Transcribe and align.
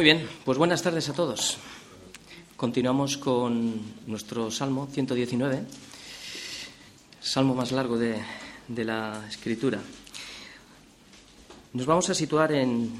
Muy 0.00 0.06
bien, 0.06 0.26
pues 0.46 0.56
buenas 0.56 0.80
tardes 0.80 1.10
a 1.10 1.12
todos. 1.12 1.58
Continuamos 2.56 3.18
con 3.18 3.82
nuestro 4.06 4.50
Salmo 4.50 4.88
119, 4.90 5.64
Salmo 7.20 7.54
más 7.54 7.70
largo 7.70 7.98
de, 7.98 8.18
la 8.78 9.22
Escritura. 9.28 9.78
Nos 11.74 11.84
vamos 11.84 12.08
a 12.08 12.14
situar 12.14 12.50
en, 12.52 12.90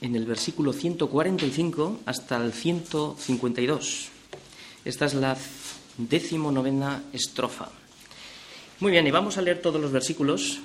en 0.00 0.16
el 0.16 0.26
versículo 0.26 0.72
145 0.72 2.00
hasta 2.04 2.44
el 2.44 2.52
152. 2.52 4.08
Esta 4.84 5.06
es 5.06 5.14
la 5.14 5.36
decimonovena 5.98 7.04
estrofa. 7.12 7.68
Muy 8.80 8.90
bien, 8.90 9.06
y 9.06 9.12
vamos 9.12 9.38
a 9.38 9.42
leer 9.42 9.62
todos 9.62 9.80
los 9.80 9.92
versículos. 9.92 10.58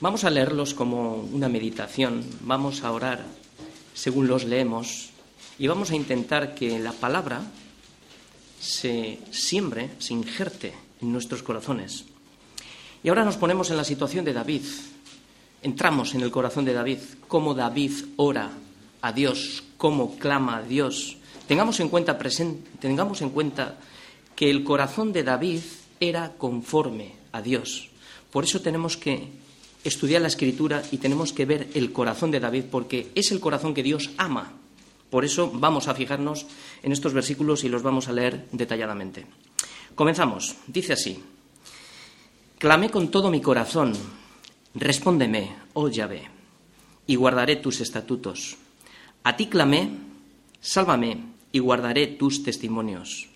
Vamos 0.00 0.24
a 0.24 0.30
leerlos 0.30 0.72
como 0.72 1.16
una 1.16 1.50
meditación, 1.50 2.24
vamos 2.40 2.82
a 2.82 2.92
orar 2.92 3.43
según 3.94 4.26
los 4.26 4.44
leemos 4.44 5.10
y 5.58 5.68
vamos 5.68 5.90
a 5.90 5.96
intentar 5.96 6.54
que 6.54 6.78
la 6.78 6.92
palabra 6.92 7.42
se 8.60 9.20
siembre, 9.30 9.90
se 9.98 10.12
injerte 10.12 10.74
en 11.00 11.12
nuestros 11.12 11.42
corazones. 11.42 12.04
Y 13.02 13.08
ahora 13.08 13.24
nos 13.24 13.36
ponemos 13.36 13.70
en 13.70 13.76
la 13.76 13.84
situación 13.84 14.24
de 14.24 14.32
David. 14.32 14.62
Entramos 15.62 16.14
en 16.14 16.22
el 16.22 16.30
corazón 16.30 16.64
de 16.64 16.72
David, 16.72 16.98
cómo 17.28 17.54
David 17.54 17.92
ora 18.16 18.50
a 19.00 19.12
Dios, 19.12 19.62
cómo 19.76 20.18
clama 20.18 20.56
a 20.56 20.62
Dios. 20.62 21.16
Tengamos 21.46 21.78
en 21.80 21.88
cuenta, 21.88 22.18
tengamos 22.80 23.22
en 23.22 23.30
cuenta 23.30 23.76
que 24.34 24.50
el 24.50 24.64
corazón 24.64 25.12
de 25.12 25.22
David 25.22 25.60
era 26.00 26.32
conforme 26.32 27.12
a 27.32 27.42
Dios. 27.42 27.90
Por 28.30 28.44
eso 28.44 28.60
tenemos 28.60 28.96
que 28.96 29.28
estudiar 29.84 30.22
la 30.22 30.28
escritura 30.28 30.82
y 30.90 30.98
tenemos 30.98 31.32
que 31.32 31.44
ver 31.44 31.68
el 31.74 31.92
corazón 31.92 32.30
de 32.30 32.40
David 32.40 32.64
porque 32.70 33.10
es 33.14 33.30
el 33.30 33.40
corazón 33.40 33.74
que 33.74 33.82
Dios 33.82 34.10
ama. 34.16 34.52
Por 35.10 35.24
eso 35.24 35.50
vamos 35.54 35.86
a 35.86 35.94
fijarnos 35.94 36.46
en 36.82 36.90
estos 36.90 37.12
versículos 37.12 37.62
y 37.62 37.68
los 37.68 37.82
vamos 37.82 38.08
a 38.08 38.12
leer 38.12 38.46
detalladamente. 38.50 39.26
Comenzamos. 39.94 40.56
Dice 40.66 40.94
así. 40.94 41.22
Clamé 42.58 42.90
con 42.90 43.10
todo 43.10 43.30
mi 43.30 43.40
corazón. 43.40 43.92
Respóndeme, 44.74 45.54
oh 45.74 45.88
Yahvé, 45.88 46.28
y 47.06 47.14
guardaré 47.14 47.56
tus 47.56 47.80
estatutos. 47.80 48.56
A 49.22 49.36
ti 49.36 49.46
clamé, 49.46 49.88
sálvame, 50.60 51.34
y 51.52 51.60
guardaré 51.60 52.08
tus 52.08 52.42
testimonios. 52.42 53.28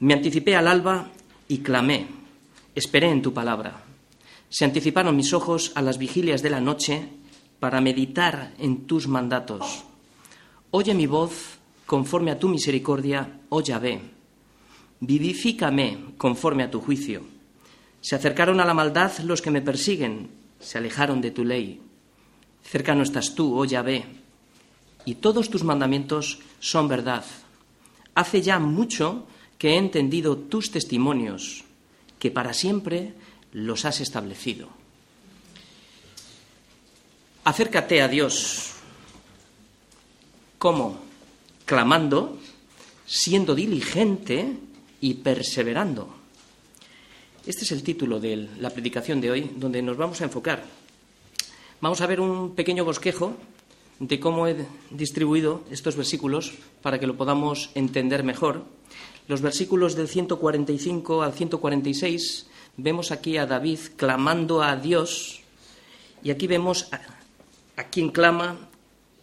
Me 0.00 0.14
anticipé 0.14 0.56
al 0.56 0.66
alba 0.66 1.08
y 1.46 1.58
clamé, 1.58 2.08
esperé 2.74 3.10
en 3.10 3.22
tu 3.22 3.32
palabra. 3.32 3.84
Se 4.50 4.64
anticiparon 4.64 5.16
mis 5.16 5.32
ojos 5.32 5.72
a 5.74 5.82
las 5.82 5.98
vigilias 5.98 6.42
de 6.42 6.50
la 6.50 6.60
noche 6.60 7.08
para 7.60 7.80
meditar 7.80 8.54
en 8.58 8.86
tus 8.86 9.08
mandatos. 9.08 9.84
Oye 10.70 10.94
mi 10.94 11.06
voz 11.06 11.58
conforme 11.86 12.30
a 12.30 12.38
tu 12.38 12.48
misericordia, 12.48 13.40
oh 13.48 13.60
Yahvé. 13.60 14.00
Vivifícame 15.00 16.14
conforme 16.16 16.64
a 16.64 16.70
tu 16.70 16.80
juicio. 16.80 17.22
Se 18.00 18.14
acercaron 18.14 18.60
a 18.60 18.64
la 18.64 18.74
maldad 18.74 19.18
los 19.18 19.42
que 19.42 19.50
me 19.50 19.62
persiguen, 19.62 20.30
se 20.60 20.78
alejaron 20.78 21.20
de 21.20 21.30
tu 21.30 21.44
ley. 21.44 21.80
Cercano 22.62 23.02
estás 23.02 23.34
tú, 23.34 23.58
oh 23.58 23.64
Yahvé, 23.64 24.04
y 25.04 25.16
todos 25.16 25.50
tus 25.50 25.64
mandamientos 25.64 26.40
son 26.60 26.88
verdad. 26.88 27.24
Hace 28.14 28.42
ya 28.42 28.58
mucho 28.58 29.26
que 29.56 29.70
he 29.70 29.76
entendido 29.76 30.36
tus 30.36 30.70
testimonios, 30.70 31.64
que 32.18 32.30
para 32.30 32.52
siempre 32.52 33.14
los 33.52 33.84
has 33.84 34.00
establecido. 34.00 34.68
Acércate 37.44 38.02
a 38.02 38.08
Dios. 38.08 38.74
¿Cómo? 40.58 40.98
Clamando, 41.64 42.38
siendo 43.06 43.54
diligente 43.54 44.52
y 45.00 45.14
perseverando. 45.14 46.14
Este 47.46 47.64
es 47.64 47.72
el 47.72 47.82
título 47.82 48.20
de 48.20 48.48
la 48.58 48.70
predicación 48.70 49.20
de 49.20 49.30
hoy, 49.30 49.50
donde 49.56 49.80
nos 49.80 49.96
vamos 49.96 50.20
a 50.20 50.24
enfocar. 50.24 50.64
Vamos 51.80 52.00
a 52.00 52.06
ver 52.06 52.20
un 52.20 52.54
pequeño 52.54 52.84
bosquejo 52.84 53.34
de 54.00 54.20
cómo 54.20 54.46
he 54.46 54.66
distribuido 54.90 55.62
estos 55.70 55.96
versículos 55.96 56.52
para 56.82 57.00
que 57.00 57.06
lo 57.06 57.16
podamos 57.16 57.70
entender 57.74 58.24
mejor. 58.24 58.64
Los 59.28 59.40
versículos 59.40 59.94
del 59.94 60.08
145 60.08 61.22
al 61.22 61.32
146 61.32 62.47
vemos 62.78 63.10
aquí 63.10 63.36
a 63.36 63.44
David 63.44 63.80
clamando 63.96 64.62
a 64.62 64.76
Dios 64.76 65.40
y 66.22 66.30
aquí 66.30 66.46
vemos 66.46 66.88
a, 67.76 67.84
quién 67.84 68.10
clama, 68.10 68.56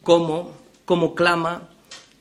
cómo, 0.04 0.52
cómo 0.86 1.16
clama, 1.16 1.70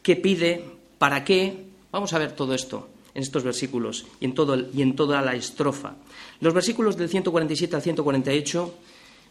qué 0.02 0.16
pide, 0.16 0.64
para 0.98 1.24
qué. 1.24 1.66
Vamos 1.92 2.12
a 2.12 2.18
ver 2.18 2.32
todo 2.32 2.54
esto 2.54 2.88
en 3.14 3.22
estos 3.22 3.44
versículos 3.44 4.06
y 4.20 4.24
en, 4.24 4.34
todo, 4.34 4.56
y 4.72 4.82
en 4.82 4.96
toda 4.96 5.20
la 5.20 5.34
estrofa. 5.34 5.94
Los 6.40 6.54
versículos 6.54 6.96
del 6.96 7.08
147 7.08 7.76
al 7.76 7.82
148 7.82 8.74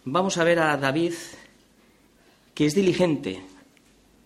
vamos 0.06 0.38
a 0.38 0.44
ver 0.44 0.60
a 0.60 0.78
David 0.78 1.14
que 2.54 2.66
es 2.66 2.76
diligente. 2.76 3.44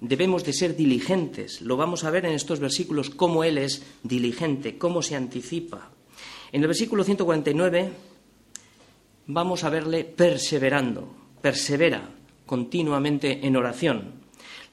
Debemos 0.01 0.43
de 0.43 0.53
ser 0.53 0.75
diligentes. 0.75 1.61
Lo 1.61 1.77
vamos 1.77 2.03
a 2.03 2.11
ver 2.11 2.25
en 2.25 2.33
estos 2.33 2.59
versículos 2.59 3.09
cómo 3.09 3.43
él 3.43 3.57
es 3.57 3.83
diligente, 4.03 4.77
cómo 4.77 5.01
se 5.01 5.15
anticipa. 5.15 5.89
En 6.51 6.61
el 6.61 6.67
versículo 6.67 7.03
149 7.03 7.91
vamos 9.27 9.63
a 9.63 9.69
verle 9.69 10.05
perseverando, 10.05 11.07
persevera 11.41 12.09
continuamente 12.45 13.45
en 13.45 13.55
oración. 13.55 14.13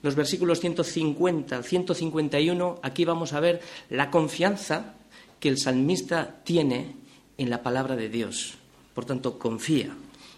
Los 0.03 0.15
versículos 0.15 0.61
150 0.61 1.57
al 1.57 1.65
151, 1.65 2.81
aquí 2.83 3.05
vamos 3.05 3.33
a 3.33 3.41
ver 3.41 3.61
la 3.91 4.11
confianza 4.11 4.95
que 5.41 5.49
el 5.49 5.59
salmista 5.59 6.43
tiene 6.45 6.95
en 7.39 7.51
la 7.51 7.63
palabra 7.63 7.97
de 7.97 8.09
Dios. 8.09 8.55
Por 8.95 9.05
tanto, 9.05 9.39
confía. 9.39 9.97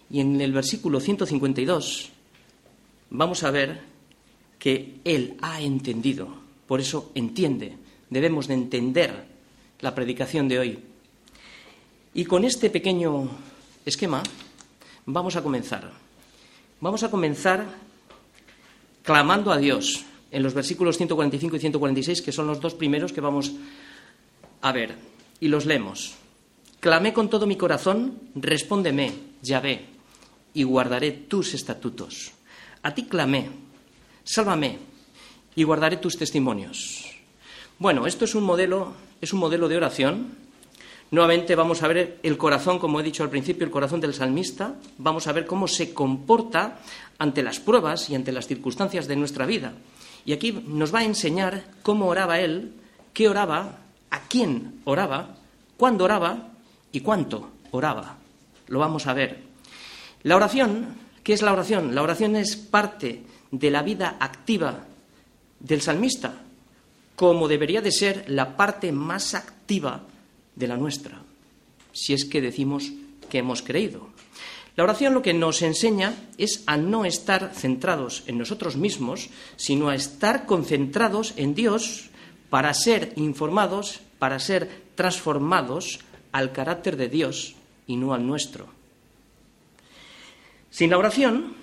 Y 0.09 0.21
en 0.21 0.41
el 0.41 0.53
versículo 0.53 0.99
152 0.99 2.09
vamos 3.09 3.43
a 3.43 3.51
ver 3.51 3.81
que 4.57 4.95
él 5.03 5.37
ha 5.41 5.61
entendido, 5.61 6.29
por 6.65 6.79
eso 6.79 7.11
entiende. 7.13 7.77
Debemos 8.09 8.47
de 8.47 8.55
entender 8.55 9.25
la 9.81 9.93
predicación 9.93 10.47
de 10.47 10.59
hoy. 10.59 10.79
Y 12.17 12.25
con 12.25 12.43
este 12.45 12.71
pequeño 12.71 13.29
esquema 13.85 14.23
vamos 15.05 15.35
a 15.35 15.43
comenzar. 15.43 15.91
Vamos 16.81 17.03
a 17.03 17.11
comenzar 17.11 17.67
clamando 19.03 19.51
a 19.51 19.59
Dios 19.59 20.03
en 20.31 20.41
los 20.41 20.55
versículos 20.55 20.97
145 20.97 21.55
y 21.55 21.59
146, 21.59 22.23
que 22.23 22.31
son 22.31 22.47
los 22.47 22.59
dos 22.59 22.73
primeros 22.73 23.13
que 23.13 23.21
vamos 23.21 23.51
a 24.61 24.71
ver. 24.71 24.95
Y 25.39 25.47
los 25.47 25.67
leemos. 25.67 26.15
Clamé 26.79 27.13
con 27.13 27.29
todo 27.29 27.45
mi 27.45 27.55
corazón, 27.55 28.17
respóndeme, 28.33 29.13
Yahvé, 29.43 29.85
y 30.55 30.63
guardaré 30.63 31.11
tus 31.11 31.53
estatutos. 31.53 32.31
A 32.81 32.95
ti 32.95 33.03
clamé, 33.03 33.51
sálvame, 34.23 34.79
y 35.55 35.61
guardaré 35.61 35.97
tus 35.97 36.17
testimonios. 36.17 37.05
Bueno, 37.77 38.07
esto 38.07 38.25
es 38.25 38.33
un 38.33 38.43
modelo, 38.43 38.93
es 39.21 39.33
un 39.33 39.39
modelo 39.39 39.69
de 39.69 39.77
oración 39.77 40.46
Nuevamente 41.09 41.55
vamos 41.55 41.83
a 41.83 41.87
ver 41.87 42.19
el 42.21 42.37
corazón, 42.37 42.79
como 42.79 42.99
he 42.99 43.03
dicho 43.03 43.23
al 43.23 43.29
principio, 43.29 43.65
el 43.65 43.71
corazón 43.71 44.01
del 44.01 44.13
salmista. 44.13 44.75
Vamos 44.97 45.27
a 45.27 45.31
ver 45.31 45.45
cómo 45.45 45.67
se 45.67 45.93
comporta 45.93 46.79
ante 47.17 47.41
las 47.43 47.59
pruebas 47.59 48.09
y 48.09 48.15
ante 48.15 48.33
las 48.33 48.47
circunstancias 48.47 49.07
de 49.07 49.15
nuestra 49.15 49.45
vida. 49.45 49.73
Y 50.25 50.33
aquí 50.33 50.51
nos 50.51 50.93
va 50.93 50.99
a 50.99 51.05
enseñar 51.05 51.63
cómo 51.81 52.07
oraba 52.07 52.41
él, 52.41 52.73
qué 53.13 53.29
oraba, 53.29 53.77
a 54.09 54.21
quién 54.27 54.81
oraba, 54.83 55.35
cuándo 55.77 56.03
oraba 56.03 56.49
y 56.91 56.99
cuánto 56.99 57.51
oraba. 57.71 58.17
Lo 58.67 58.79
vamos 58.79 59.07
a 59.07 59.13
ver. 59.13 59.39
La 60.23 60.35
oración, 60.35 60.95
¿qué 61.23 61.31
es 61.31 61.41
la 61.41 61.53
oración? 61.53 61.95
La 61.95 62.01
oración 62.01 62.35
es 62.35 62.57
parte 62.57 63.23
de 63.51 63.71
la 63.71 63.81
vida 63.81 64.17
activa 64.19 64.83
del 65.61 65.81
salmista, 65.81 66.33
como 67.15 67.47
debería 67.47 67.81
de 67.81 67.93
ser 67.93 68.25
la 68.27 68.57
parte 68.57 68.91
más 68.91 69.33
activa 69.33 70.01
de 70.57 70.67
la 70.67 70.75
nuestra, 70.75 71.21
si 71.93 72.13
es 72.13 72.25
que 72.25 72.41
decimos 72.41 72.91
que 73.29 73.37
hemos 73.37 73.61
creído. 73.61 74.09
La 74.75 74.83
oración 74.83 75.13
lo 75.13 75.23
que 75.23 75.33
nos 75.33 75.61
enseña 75.61 76.13
es 76.37 76.63
a 76.67 76.77
no 76.77 77.05
estar 77.05 77.51
centrados 77.55 78.23
en 78.27 78.37
nosotros 78.37 78.75
mismos, 78.75 79.29
sino 79.55 79.89
a 79.89 79.95
estar 79.95 80.45
concentrados 80.45 81.33
en 81.35 81.55
Dios 81.55 82.09
para 82.49 82.73
ser 82.73 83.13
informados, 83.15 84.01
para 84.19 84.39
ser 84.39 84.69
transformados 84.95 85.99
al 86.31 86.51
carácter 86.51 86.97
de 86.97 87.09
Dios 87.09 87.55
y 87.87 87.95
no 87.95 88.13
al 88.13 88.25
nuestro. 88.27 88.67
Sin 90.69 90.91
la 90.91 90.99
oración 90.99 91.55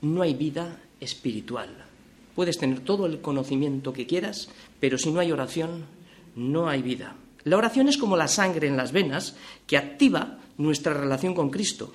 no 0.00 0.22
hay 0.22 0.32
vida 0.32 0.80
espiritual. 1.00 1.68
Puedes 2.34 2.56
tener 2.56 2.80
todo 2.80 3.04
el 3.04 3.20
conocimiento 3.20 3.92
que 3.92 4.06
quieras, 4.06 4.48
pero 4.80 4.96
si 4.96 5.10
no 5.10 5.20
hay 5.20 5.32
oración, 5.32 5.84
no 6.34 6.68
hay 6.68 6.80
vida. 6.80 7.14
La 7.44 7.56
oración 7.56 7.88
es 7.88 7.96
como 7.96 8.16
la 8.16 8.28
sangre 8.28 8.66
en 8.66 8.76
las 8.76 8.92
venas 8.92 9.36
que 9.66 9.76
activa 9.76 10.38
nuestra 10.58 10.92
relación 10.92 11.34
con 11.34 11.50
Cristo. 11.50 11.92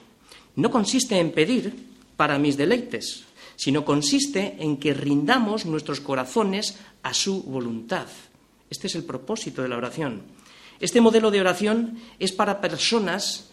No 0.55 0.71
consiste 0.71 1.19
en 1.19 1.31
pedir 1.31 1.73
para 2.15 2.39
mis 2.39 2.57
deleites, 2.57 3.25
sino 3.55 3.85
consiste 3.85 4.55
en 4.59 4.77
que 4.77 4.93
rindamos 4.93 5.65
nuestros 5.65 5.99
corazones 5.99 6.77
a 7.03 7.13
su 7.13 7.43
voluntad. 7.43 8.07
Este 8.69 8.87
es 8.87 8.95
el 8.95 9.03
propósito 9.03 9.61
de 9.61 9.69
la 9.69 9.77
oración. 9.77 10.23
Este 10.79 11.01
modelo 11.01 11.31
de 11.31 11.41
oración 11.41 11.99
es 12.19 12.31
para 12.31 12.61
personas, 12.61 13.49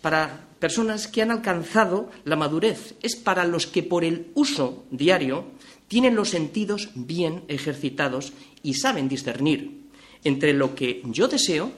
para 0.00 0.46
personas 0.58 1.08
que 1.08 1.22
han 1.22 1.30
alcanzado 1.30 2.10
la 2.24 2.36
madurez, 2.36 2.94
es 3.02 3.16
para 3.16 3.44
los 3.44 3.66
que 3.66 3.82
por 3.82 4.04
el 4.04 4.30
uso 4.34 4.84
diario 4.90 5.46
tienen 5.88 6.14
los 6.14 6.30
sentidos 6.30 6.90
bien 6.94 7.44
ejercitados 7.48 8.32
y 8.62 8.74
saben 8.74 9.08
discernir 9.08 9.81
entre 10.24 10.52
lo 10.52 10.74
que 10.74 11.02
yo 11.06 11.28
deseo 11.28 11.72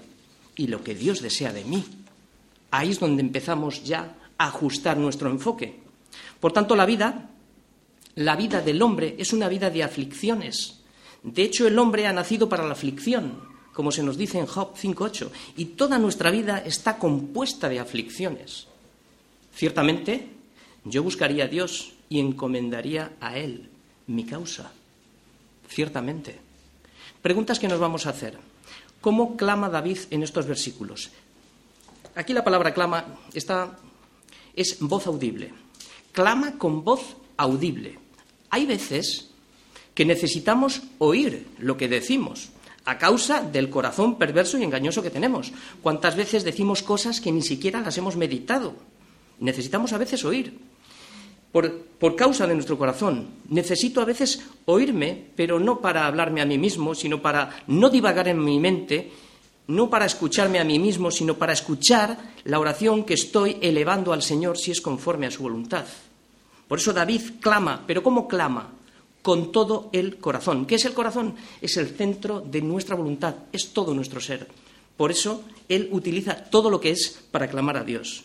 y 0.57 0.67
lo 0.67 0.83
que 0.83 0.95
Dios 0.95 1.21
desea 1.21 1.53
de 1.53 1.65
mí. 1.65 1.85
Ahí 2.71 2.91
es 2.91 3.01
donde 3.01 3.23
empezamos 3.23 3.85
ya 3.85 4.17
a 4.39 4.47
ajustar 4.47 4.97
nuestro 4.97 5.31
enfoque. 5.31 5.81
Por 6.41 6.53
tanto, 6.53 6.77
la 6.77 6.87
vida, 6.87 7.31
la 8.17 8.37
vida 8.37 8.61
del 8.61 8.83
hombre 8.83 9.15
es 9.19 9.33
una 9.33 9.49
vida 9.49 9.71
de 9.71 9.83
aflicciones. 9.83 10.81
De 11.23 11.43
hecho, 11.43 11.67
el 11.67 11.79
hombre 11.79 12.07
ha 12.07 12.13
nacido 12.13 12.49
para 12.49 12.67
la 12.67 12.73
aflicción, 12.73 13.41
como 13.73 13.91
se 13.91 14.03
nos 14.03 14.19
dice 14.19 14.39
en 14.39 14.47
Job 14.47 14.75
5.8, 14.77 15.31
y 15.57 15.65
toda 15.67 15.99
nuestra 15.99 16.31
vida 16.31 16.59
está 16.59 16.99
compuesta 16.99 17.69
de 17.69 17.81
aflicciones. 17.81 18.67
Ciertamente, 19.55 20.29
yo 20.85 21.03
buscaría 21.03 21.45
a 21.45 21.49
Dios 21.49 21.93
y 22.09 22.21
encomendaría 22.21 23.13
a 23.21 23.39
Él 23.39 23.69
mi 24.07 24.25
causa. 24.25 24.73
Ciertamente. 25.69 26.44
Preguntas 27.25 27.59
que 27.59 27.69
nos 27.69 27.81
vamos 27.81 28.05
a 28.05 28.11
hacer. 28.11 28.37
¿Cómo 29.01 29.35
clama 29.35 29.71
David 29.71 29.97
en 30.11 30.23
estos 30.23 30.45
versículos? 30.45 31.09
Aquí 32.15 32.35
la 32.35 32.45
palabra 32.45 32.75
clama 32.75 33.17
está, 33.33 33.79
es 34.55 34.77
voz 34.81 35.07
audible. 35.07 35.49
Clama 36.13 36.59
con 36.59 36.85
voz 36.85 37.17
audible. 37.39 37.99
Hay 38.51 38.67
veces 38.67 39.31
que 39.95 40.05
necesitamos 40.05 40.83
oír 40.99 41.49
lo 41.57 41.79
que 41.79 41.89
decimos 41.89 42.51
a 42.85 42.99
causa 42.99 43.41
del 43.41 43.71
corazón 43.71 44.19
perverso 44.19 44.59
y 44.59 44.63
engañoso 44.63 45.03
que 45.03 45.09
tenemos. 45.09 45.51
¿Cuántas 45.81 46.17
veces 46.17 46.45
decimos 46.45 46.83
cosas 46.83 47.23
que 47.23 47.33
ni 47.33 47.41
siquiera 47.41 47.81
las 47.81 47.97
hemos 47.97 48.17
meditado? 48.17 48.75
Necesitamos 49.41 49.95
a 49.95 49.99
veces 49.99 50.27
oír. 50.27 50.61
Por, 51.55 52.17
causa 52.17 52.49
de 52.49 52.55
nuestro 52.55 52.77
corazón. 52.77 53.29
Necesito 53.49 54.01
a 54.01 54.05
veces 54.05 54.43
oírme, 54.65 55.31
pero 55.37 55.61
no 55.61 55.81
para 55.81 56.09
hablarme 56.09 56.43
a 56.43 56.45
mí 56.45 56.59
mismo, 56.59 56.97
sino 56.97 57.23
para 57.23 57.63
no 57.69 57.91
divagar 57.91 58.27
en 58.27 58.43
mi 58.43 58.59
mente, 58.59 59.13
no 59.69 59.89
para 59.89 60.05
escucharme 60.05 60.59
a 60.59 60.65
mí 60.65 60.81
mismo, 60.81 61.13
sino 61.13 61.39
para 61.39 61.53
escuchar 61.53 62.19
la 62.43 62.59
oración 62.59 63.05
que 63.05 63.15
estoy 63.15 63.59
elevando 63.63 64.13
al 64.13 64.23
Señor 64.23 64.59
si 64.59 64.73
es 64.73 64.81
conforme 64.81 65.27
a 65.27 65.31
su 65.31 65.45
voluntad. 65.45 65.85
Por 66.67 66.81
eso 66.81 66.93
David 66.93 67.23
clama, 67.39 67.85
pero 67.87 68.03
¿cómo 68.03 68.27
clama? 68.27 68.73
Con 69.23 69.53
todo 69.53 69.91
el 69.93 70.17
corazón. 70.17 70.67
¿Qué 70.67 70.75
es 70.75 70.85
el 70.87 70.93
corazón? 70.93 71.37
Es 71.61 71.77
el 71.77 71.87
centro 71.91 72.41
de 72.41 72.63
nuestra 72.63 72.97
voluntad, 72.97 73.33
es 73.53 73.69
todo 73.73 73.95
nuestro 73.95 74.21
ser. 74.21 74.49
Por 74.97 75.13
eso 75.13 75.45
Él 75.69 75.89
utiliza 75.93 76.35
todo 76.35 76.69
lo 76.69 76.81
que 76.81 76.91
es 76.91 77.17
para 77.31 77.47
clamar 77.47 77.77
a 77.77 77.85
Dios. 77.85 78.25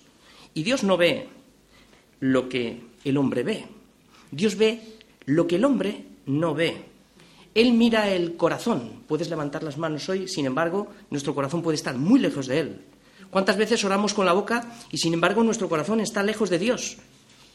Y 0.55 0.63
Dios 0.63 0.83
no 0.83 0.97
ve 0.97 1.29
lo 2.21 2.49
que 2.49 2.88
el 3.03 3.17
hombre 3.17 3.43
ve. 3.43 3.65
Dios 4.31 4.55
ve 4.55 4.81
lo 5.25 5.47
que 5.47 5.55
el 5.55 5.65
hombre 5.65 6.05
no 6.25 6.53
ve. 6.53 6.85
Él 7.55 7.73
mira 7.73 8.09
el 8.09 8.37
corazón. 8.37 9.03
Puedes 9.07 9.29
levantar 9.29 9.63
las 9.63 9.77
manos 9.77 10.07
hoy, 10.09 10.27
sin 10.27 10.45
embargo, 10.45 10.87
nuestro 11.09 11.33
corazón 11.33 11.61
puede 11.61 11.75
estar 11.75 11.97
muy 11.97 12.19
lejos 12.19 12.47
de 12.47 12.59
Él. 12.59 12.81
¿Cuántas 13.29 13.57
veces 13.57 13.83
oramos 13.83 14.13
con 14.13 14.25
la 14.25 14.33
boca 14.33 14.71
y, 14.91 14.97
sin 14.97 15.13
embargo, 15.13 15.43
nuestro 15.43 15.69
corazón 15.69 15.99
está 15.99 16.23
lejos 16.23 16.49
de 16.49 16.59
Dios? 16.59 16.97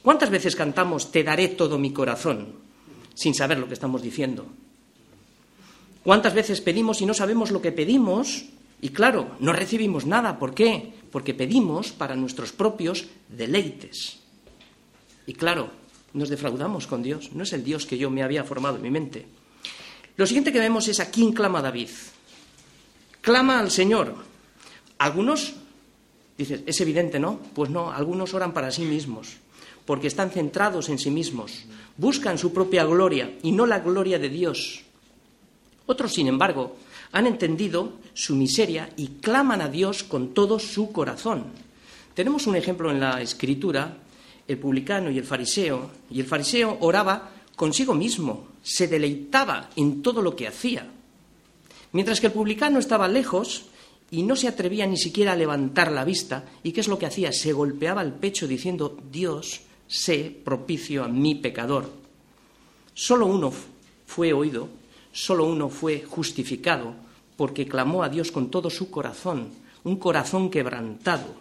¿Cuántas 0.02 0.30
veces 0.30 0.54
cantamos 0.54 1.10
Te 1.10 1.24
daré 1.24 1.48
todo 1.48 1.78
mi 1.78 1.92
corazón 1.92 2.54
sin 3.14 3.34
saber 3.34 3.58
lo 3.58 3.66
que 3.66 3.74
estamos 3.74 4.02
diciendo? 4.02 4.46
¿Cuántas 6.02 6.34
veces 6.34 6.60
pedimos 6.60 7.00
y 7.00 7.06
no 7.06 7.14
sabemos 7.14 7.50
lo 7.50 7.62
que 7.62 7.72
pedimos? 7.72 8.44
Y 8.82 8.90
claro, 8.90 9.36
no 9.40 9.52
recibimos 9.52 10.04
nada. 10.04 10.38
¿Por 10.38 10.54
qué? 10.54 10.92
Porque 11.10 11.32
pedimos 11.32 11.92
para 11.92 12.14
nuestros 12.14 12.52
propios 12.52 13.06
deleites. 13.28 14.18
Y 15.26 15.34
claro, 15.34 15.70
nos 16.12 16.28
defraudamos 16.28 16.86
con 16.86 17.02
Dios. 17.02 17.32
No 17.32 17.42
es 17.42 17.52
el 17.52 17.64
Dios 17.64 17.86
que 17.86 17.98
yo 17.98 18.10
me 18.10 18.22
había 18.22 18.44
formado 18.44 18.76
en 18.76 18.82
mi 18.82 18.90
mente. 18.90 19.26
Lo 20.16 20.26
siguiente 20.26 20.52
que 20.52 20.60
vemos 20.60 20.86
es 20.88 21.00
a 21.00 21.10
quién 21.10 21.32
clama 21.32 21.60
David. 21.60 21.88
Clama 23.20 23.58
al 23.58 23.70
Señor. 23.70 24.14
Algunos, 24.98 25.54
dices, 26.38 26.60
es 26.66 26.80
evidente, 26.80 27.18
¿no? 27.18 27.40
Pues 27.54 27.70
no, 27.70 27.90
algunos 27.90 28.32
oran 28.32 28.52
para 28.52 28.70
sí 28.70 28.82
mismos, 28.82 29.36
porque 29.84 30.06
están 30.06 30.30
centrados 30.30 30.88
en 30.88 30.98
sí 30.98 31.10
mismos, 31.10 31.64
buscan 31.96 32.38
su 32.38 32.52
propia 32.52 32.84
gloria 32.84 33.36
y 33.42 33.50
no 33.50 33.66
la 33.66 33.80
gloria 33.80 34.18
de 34.18 34.28
Dios. 34.28 34.82
Otros, 35.86 36.12
sin 36.12 36.28
embargo, 36.28 36.76
han 37.12 37.26
entendido 37.26 37.94
su 38.14 38.36
miseria 38.36 38.90
y 38.96 39.08
claman 39.20 39.60
a 39.60 39.68
Dios 39.68 40.04
con 40.04 40.32
todo 40.32 40.58
su 40.58 40.92
corazón. 40.92 41.46
Tenemos 42.14 42.46
un 42.46 42.56
ejemplo 42.56 42.90
en 42.90 43.00
la 43.00 43.20
Escritura 43.20 43.98
el 44.46 44.58
publicano 44.58 45.10
y 45.10 45.18
el 45.18 45.24
fariseo, 45.24 45.90
y 46.10 46.20
el 46.20 46.26
fariseo 46.26 46.78
oraba 46.80 47.30
consigo 47.56 47.94
mismo, 47.94 48.48
se 48.62 48.88
deleitaba 48.88 49.70
en 49.76 50.02
todo 50.02 50.22
lo 50.22 50.34
que 50.34 50.48
hacía, 50.48 50.86
mientras 51.92 52.20
que 52.20 52.26
el 52.26 52.32
publicano 52.32 52.78
estaba 52.78 53.08
lejos 53.08 53.66
y 54.10 54.22
no 54.22 54.36
se 54.36 54.48
atrevía 54.48 54.86
ni 54.86 54.96
siquiera 54.96 55.32
a 55.32 55.36
levantar 55.36 55.90
la 55.90 56.04
vista, 56.04 56.44
y 56.62 56.72
qué 56.72 56.80
es 56.80 56.88
lo 56.88 56.98
que 56.98 57.06
hacía, 57.06 57.32
se 57.32 57.52
golpeaba 57.52 58.02
el 58.02 58.12
pecho 58.12 58.46
diciendo, 58.46 58.98
Dios, 59.10 59.62
sé 59.86 60.36
propicio 60.44 61.04
a 61.04 61.08
mi 61.08 61.34
pecador. 61.34 61.90
Solo 62.94 63.26
uno 63.26 63.52
fue 64.06 64.32
oído, 64.32 64.68
solo 65.12 65.46
uno 65.46 65.68
fue 65.68 66.04
justificado, 66.04 66.94
porque 67.36 67.66
clamó 67.66 68.02
a 68.02 68.08
Dios 68.08 68.30
con 68.30 68.50
todo 68.50 68.70
su 68.70 68.90
corazón, 68.90 69.48
un 69.82 69.96
corazón 69.96 70.50
quebrantado. 70.50 71.34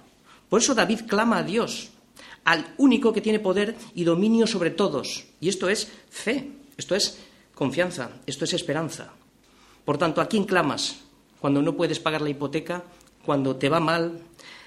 Por 0.50 0.62
eso 0.62 0.74
David 0.74 1.02
clama 1.08 1.40
a 1.40 1.44
Dios, 1.44 1.90
al 2.46 2.74
único 2.78 3.14
que 3.14 3.22
tiene 3.22 3.40
poder 3.40 3.76
y 3.96 4.04
dominio 4.04 4.48
sobre 4.48 4.72
todos. 4.72 5.26
Y 5.40 5.50
esto 5.50 5.70
es 5.70 5.92
fe, 6.10 6.52
esto 6.78 6.96
es 6.96 7.20
confianza, 7.56 8.12
esto 8.26 8.46
es 8.46 8.54
esperanza. 8.54 9.14
Por 9.86 9.98
tanto, 9.98 10.22
¿a 10.22 10.28
quién 10.28 10.46
clamas 10.46 10.98
cuando 11.40 11.62
no 11.62 11.76
puedes 11.76 12.00
pagar 12.00 12.22
la 12.22 12.30
hipoteca, 12.30 12.84
cuando 13.26 13.56
te 13.56 13.70
va 13.70 13.80
mal? 13.80 14.20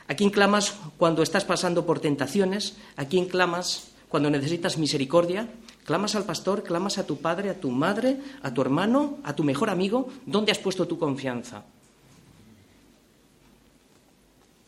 ¿A 0.08 0.14
quién 0.14 0.30
clamas 0.30 0.76
cuando 0.98 1.22
estás 1.22 1.44
pasando 1.44 1.84
por 1.84 2.00
tentaciones? 2.00 2.76
¿A 2.96 3.06
quién 3.06 3.26
clamas 3.26 3.88
cuando 4.08 4.30
necesitas 4.30 4.78
misericordia? 4.78 5.48
¿Clamas 5.84 6.14
al 6.14 6.24
pastor? 6.24 6.62
¿Clamas 6.62 6.98
a 6.98 7.06
tu 7.06 7.18
padre, 7.18 7.50
a 7.50 7.60
tu 7.60 7.70
madre, 7.70 8.18
a 8.42 8.52
tu 8.52 8.60
hermano, 8.60 9.18
a 9.24 9.34
tu 9.34 9.42
mejor 9.42 9.70
amigo? 9.70 10.08
¿Dónde 10.26 10.52
has 10.52 10.58
puesto 10.58 10.86
tu 10.86 10.98
confianza? 10.98 11.64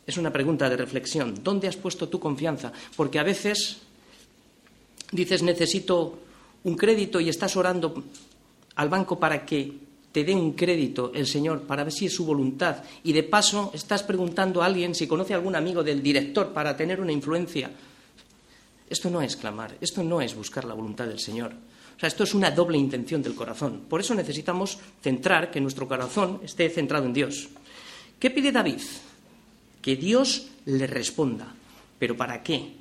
Es 0.08 0.16
una 0.16 0.32
pregunta 0.32 0.70
de 0.70 0.76
reflexión. 0.78 1.44
¿Dónde 1.44 1.68
has 1.68 1.76
puesto 1.76 2.08
tu 2.08 2.18
confianza? 2.18 2.72
Porque 2.96 3.18
a 3.18 3.22
veces 3.22 3.76
dices 5.12 5.42
necesito 5.42 6.18
un 6.64 6.76
crédito 6.76 7.20
y 7.20 7.28
estás 7.28 7.54
orando 7.58 8.02
al 8.76 8.88
banco 8.88 9.20
para 9.20 9.44
que 9.44 9.70
te 10.10 10.24
dé 10.24 10.34
un 10.34 10.54
crédito 10.54 11.12
el 11.14 11.26
Señor 11.26 11.60
para 11.64 11.84
ver 11.84 11.92
si 11.92 12.06
es 12.06 12.14
su 12.14 12.24
voluntad 12.24 12.82
y 13.04 13.12
de 13.12 13.22
paso 13.22 13.70
estás 13.74 14.02
preguntando 14.02 14.62
a 14.62 14.64
alguien 14.64 14.94
si 14.94 15.06
conoce 15.06 15.34
a 15.34 15.36
algún 15.36 15.54
amigo 15.54 15.84
del 15.84 16.02
director 16.02 16.54
para 16.54 16.74
tener 16.74 17.02
una 17.02 17.12
influencia. 17.12 17.70
Esto 18.88 19.10
no 19.10 19.20
es 19.20 19.36
clamar, 19.36 19.76
esto 19.78 20.02
no 20.02 20.22
es 20.22 20.34
buscar 20.34 20.64
la 20.64 20.72
voluntad 20.72 21.06
del 21.06 21.20
Señor. 21.20 21.52
O 21.52 22.00
sea, 22.00 22.06
esto 22.06 22.24
es 22.24 22.32
una 22.32 22.50
doble 22.50 22.78
intención 22.78 23.22
del 23.22 23.34
corazón. 23.34 23.82
Por 23.86 24.00
eso 24.00 24.14
necesitamos 24.14 24.78
centrar 25.02 25.50
que 25.50 25.60
nuestro 25.60 25.86
corazón 25.86 26.40
esté 26.42 26.70
centrado 26.70 27.04
en 27.04 27.12
Dios. 27.12 27.50
¿Qué 28.18 28.30
pide 28.30 28.50
David? 28.50 28.80
Que 29.82 29.96
Dios 29.96 30.48
le 30.64 30.86
responda. 30.86 31.54
¿Pero 31.98 32.16
para 32.16 32.42
qué? 32.42 32.72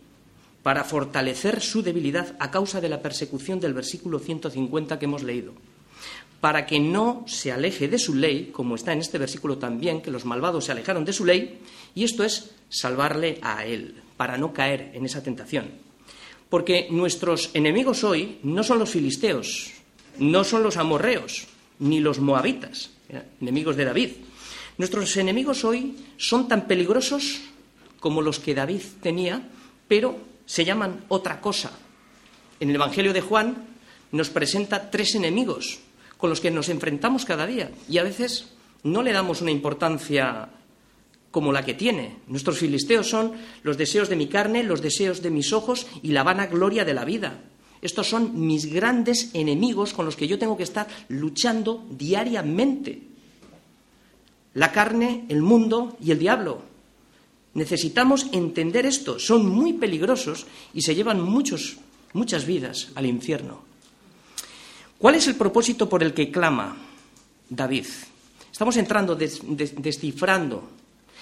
Para 0.64 0.84
fortalecer 0.84 1.62
su 1.62 1.82
debilidad 1.82 2.36
a 2.40 2.52
causa 2.52 2.82
de 2.82 2.90
la 2.90 3.02
persecución 3.02 3.60
del 3.60 3.74
versículo 3.74 4.20
150 4.20 5.00
que 5.00 5.06
hemos 5.06 5.24
leído. 5.24 5.54
Para 6.42 6.66
que 6.66 6.80
no 6.80 7.24
se 7.28 7.52
aleje 7.52 7.88
de 7.88 7.98
su 7.98 8.14
ley, 8.14 8.52
como 8.52 8.76
está 8.76 8.94
en 8.94 9.00
este 9.00 9.18
versículo 9.18 9.58
también, 9.58 10.02
que 10.02 10.12
los 10.12 10.26
malvados 10.26 10.66
se 10.66 10.72
alejaron 10.72 11.04
de 11.04 11.14
su 11.14 11.26
ley, 11.26 11.60
y 11.96 12.04
esto 12.04 12.24
es 12.24 12.52
salvarle 12.70 13.40
a 13.42 13.66
él, 13.66 13.96
para 14.18 14.38
no 14.38 14.54
caer 14.54 14.92
en 14.94 15.06
esa 15.06 15.24
tentación. 15.24 15.72
Porque 16.50 16.88
nuestros 16.92 17.50
enemigos 17.54 18.04
hoy 18.04 18.38
no 18.44 18.64
son 18.64 18.80
los 18.80 18.92
filisteos, 18.92 19.72
no 20.20 20.44
son 20.44 20.64
los 20.64 20.78
amorreos, 20.78 21.48
ni 21.80 22.00
los 22.00 22.20
moabitas, 22.20 22.92
enemigos 23.42 23.76
de 23.76 23.86
David, 23.86 24.10
Nuestros 24.78 25.18
enemigos 25.18 25.64
hoy 25.64 25.96
son 26.18 26.48
tan 26.48 26.68
peligrosos 26.68 27.42
como 28.00 28.22
los 28.22 28.40
que 28.40 28.54
David 28.54 28.82
tenía, 29.02 29.42
pero 29.88 30.18
se 30.46 30.66
llaman 30.66 31.04
otra 31.08 31.42
cosa. 31.42 31.72
En 32.60 32.70
el 32.70 32.76
Evangelio 32.76 33.12
de 33.12 33.22
Juan 33.22 33.66
nos 34.12 34.30
presenta 34.30 34.92
tres 34.92 35.16
enemigos 35.16 35.80
con 36.18 36.30
los 36.30 36.42
que 36.42 36.52
nos 36.52 36.70
enfrentamos 36.70 37.26
cada 37.26 37.48
día 37.48 37.72
y 37.90 37.98
a 37.98 38.04
veces 38.04 38.50
no 38.84 39.02
le 39.02 39.14
damos 39.14 39.42
una 39.42 39.52
importancia 39.52 40.50
como 41.32 41.52
la 41.52 41.66
que 41.66 41.74
tiene. 41.74 42.18
Nuestros 42.28 42.60
filisteos 42.60 43.10
son 43.10 43.34
los 43.64 43.78
deseos 43.78 44.10
de 44.10 44.16
mi 44.16 44.28
carne, 44.28 44.64
los 44.64 44.82
deseos 44.82 45.22
de 45.22 45.32
mis 45.32 45.54
ojos 45.54 45.88
y 46.04 46.12
la 46.12 46.24
vana 46.24 46.46
gloria 46.46 46.86
de 46.86 46.94
la 46.94 47.06
vida. 47.06 47.42
Estos 47.82 48.08
son 48.08 48.48
mis 48.48 48.72
grandes 48.72 49.32
enemigos 49.34 49.94
con 49.94 50.06
los 50.06 50.16
que 50.16 50.28
yo 50.28 50.40
tengo 50.40 50.58
que 50.58 50.64
estar 50.64 50.88
luchando 51.10 51.86
diariamente. 51.90 53.17
La 54.58 54.72
carne, 54.72 55.24
el 55.30 55.44
mundo 55.44 55.96
y 56.02 56.10
el 56.10 56.18
diablo. 56.18 56.64
Necesitamos 57.54 58.26
entender 58.32 58.88
esto. 58.88 59.20
Son 59.20 59.46
muy 59.46 59.74
peligrosos 59.74 60.48
y 60.74 60.82
se 60.82 60.96
llevan 60.96 61.22
muchos, 61.22 61.78
muchas 62.14 62.48
vidas 62.48 62.90
al 62.96 63.06
infierno. 63.06 63.62
¿Cuál 64.98 65.14
es 65.14 65.28
el 65.28 65.36
propósito 65.36 65.88
por 65.88 66.02
el 66.02 66.16
que 66.16 66.32
clama 66.32 66.76
David? 67.48 67.86
Estamos 68.52 68.78
entrando, 68.78 69.16
descifrando. 69.16 70.68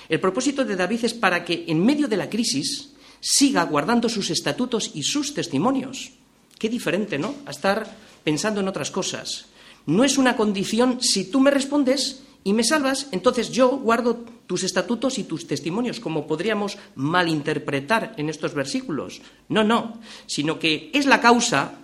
El 0.08 0.22
propósito 0.22 0.64
de 0.64 0.78
David 0.78 1.04
es 1.04 1.14
para 1.14 1.44
que 1.44 1.66
en 1.68 1.84
medio 1.84 2.08
de 2.08 2.16
la 2.16 2.30
crisis 2.30 2.94
siga 3.20 3.64
guardando 3.64 4.08
sus 4.08 4.30
estatutos 4.30 4.92
y 4.94 5.04
sus 5.04 5.34
testimonios. 5.34 6.14
Qué 6.58 6.70
diferente, 6.70 7.20
¿no? 7.20 7.36
A 7.46 7.52
estar 7.52 7.86
pensando 8.24 8.62
en 8.62 8.70
otras 8.70 8.92
cosas. 8.92 9.48
No 9.88 10.06
es 10.06 10.18
una 10.18 10.38
condición, 10.38 11.02
si 11.02 11.26
tú 11.26 11.42
me 11.42 11.52
respondes 11.52 12.22
y 12.46 12.54
me 12.54 12.64
salvas, 12.64 13.08
entonces 13.12 13.50
yo 13.50 13.70
guardo 13.70 14.24
tus 14.46 14.64
estatutos 14.64 15.18
y 15.18 15.24
tus 15.24 15.48
testimonios, 15.48 16.00
como 16.00 16.28
podríamos 16.28 16.78
malinterpretar 16.94 18.14
en 18.18 18.30
estos 18.30 18.54
versículos. 18.54 19.20
No, 19.50 19.64
no, 19.64 20.00
sino 20.28 20.60
que 20.60 20.92
es 20.94 21.08
la 21.08 21.20
causa 21.20 21.80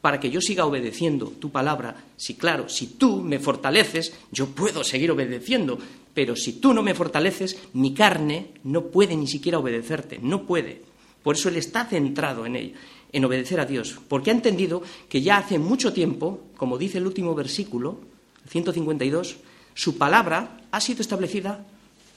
para 0.00 0.18
que 0.18 0.28
yo 0.28 0.40
siga 0.40 0.66
obedeciendo 0.66 1.26
tu 1.28 1.50
palabra. 1.50 2.04
Si 2.16 2.34
claro, 2.34 2.68
si 2.68 2.88
tú 2.98 3.22
me 3.22 3.38
fortaleces, 3.38 4.12
yo 4.32 4.48
puedo 4.48 4.82
seguir 4.82 5.12
obedeciendo, 5.12 5.78
pero 6.12 6.34
si 6.34 6.54
tú 6.54 6.74
no 6.74 6.82
me 6.82 6.94
fortaleces, 6.94 7.56
mi 7.74 7.94
carne 7.94 8.54
no 8.64 8.86
puede 8.86 9.14
ni 9.14 9.28
siquiera 9.28 9.60
obedecerte, 9.60 10.18
no 10.20 10.46
puede. 10.46 10.82
Por 11.22 11.36
eso 11.36 11.48
él 11.48 11.58
está 11.58 11.84
centrado 11.84 12.44
en 12.44 12.56
ella 12.56 12.74
en 13.12 13.24
obedecer 13.24 13.60
a 13.60 13.66
Dios, 13.66 14.00
porque 14.08 14.30
ha 14.30 14.34
entendido 14.34 14.82
que 15.08 15.22
ya 15.22 15.38
hace 15.38 15.60
mucho 15.60 15.92
tiempo, 15.92 16.40
como 16.56 16.76
dice 16.76 16.98
el 16.98 17.06
último 17.06 17.36
versículo, 17.36 18.00
152, 18.48 19.36
su 19.76 19.96
palabra 19.96 20.58
ha 20.72 20.80
sido 20.80 21.02
establecida 21.02 21.64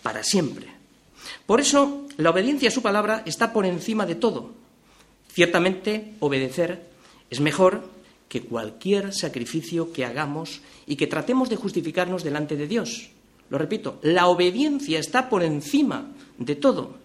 para 0.01 0.23
siempre. 0.23 0.65
Por 1.45 1.61
eso, 1.61 2.07
la 2.17 2.31
obediencia 2.31 2.69
a 2.69 2.71
su 2.71 2.81
palabra 2.81 3.21
está 3.27 3.53
por 3.53 3.67
encima 3.67 4.07
de 4.07 4.15
todo. 4.15 4.49
Ciertamente, 5.31 6.15
obedecer 6.19 6.89
es 7.29 7.39
mejor 7.39 7.87
que 8.29 8.41
cualquier 8.41 9.13
sacrificio 9.13 9.93
que 9.93 10.05
hagamos 10.05 10.61
y 10.87 10.95
que 10.95 11.05
tratemos 11.05 11.49
de 11.49 11.57
justificarnos 11.57 12.23
delante 12.23 12.55
de 12.55 12.67
Dios. 12.67 13.11
Lo 13.51 13.59
repito, 13.59 13.99
la 14.01 14.25
obediencia 14.25 14.97
está 14.97 15.29
por 15.29 15.43
encima 15.43 16.07
de 16.39 16.55
todo. 16.55 16.97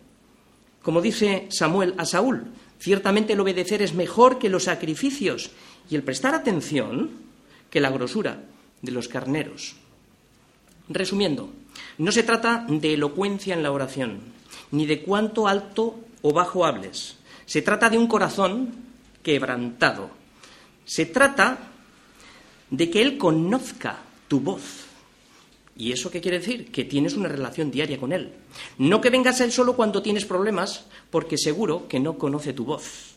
Como 0.82 1.02
dice 1.02 1.48
Samuel 1.50 1.94
a 1.98 2.06
Saúl, 2.06 2.52
Ciertamente 2.84 3.32
el 3.32 3.40
obedecer 3.40 3.80
es 3.80 3.94
mejor 3.94 4.38
que 4.38 4.50
los 4.50 4.64
sacrificios 4.64 5.50
y 5.88 5.94
el 5.94 6.02
prestar 6.02 6.34
atención 6.34 7.12
que 7.70 7.80
la 7.80 7.88
grosura 7.88 8.44
de 8.82 8.92
los 8.92 9.08
carneros. 9.08 9.76
Resumiendo, 10.88 11.50
no 11.98 12.12
se 12.12 12.22
trata 12.22 12.66
de 12.68 12.94
elocuencia 12.94 13.54
en 13.54 13.62
la 13.62 13.72
oración, 13.72 14.20
ni 14.70 14.86
de 14.86 15.02
cuánto 15.02 15.48
alto 15.48 16.00
o 16.22 16.32
bajo 16.32 16.64
hables. 16.64 17.16
Se 17.46 17.62
trata 17.62 17.90
de 17.90 17.98
un 17.98 18.06
corazón 18.06 18.74
quebrantado. 19.22 20.10
Se 20.84 21.06
trata 21.06 21.58
de 22.70 22.90
que 22.90 23.02
Él 23.02 23.18
conozca 23.18 23.98
tu 24.28 24.40
voz 24.40 24.84
¿Y 25.76 25.92
eso 25.92 26.10
qué 26.10 26.20
quiere 26.20 26.38
decir? 26.38 26.70
Que 26.70 26.84
tienes 26.84 27.14
una 27.14 27.28
relación 27.28 27.70
diaria 27.70 27.98
con 27.98 28.12
Él. 28.12 28.32
No 28.78 29.00
que 29.00 29.10
vengas 29.10 29.40
a 29.40 29.44
Él 29.44 29.52
solo 29.52 29.74
cuando 29.74 30.02
tienes 30.02 30.24
problemas, 30.24 30.86
porque 31.10 31.36
seguro 31.36 31.88
que 31.88 31.98
no 31.98 32.16
conoce 32.16 32.52
tu 32.52 32.64
voz. 32.64 33.14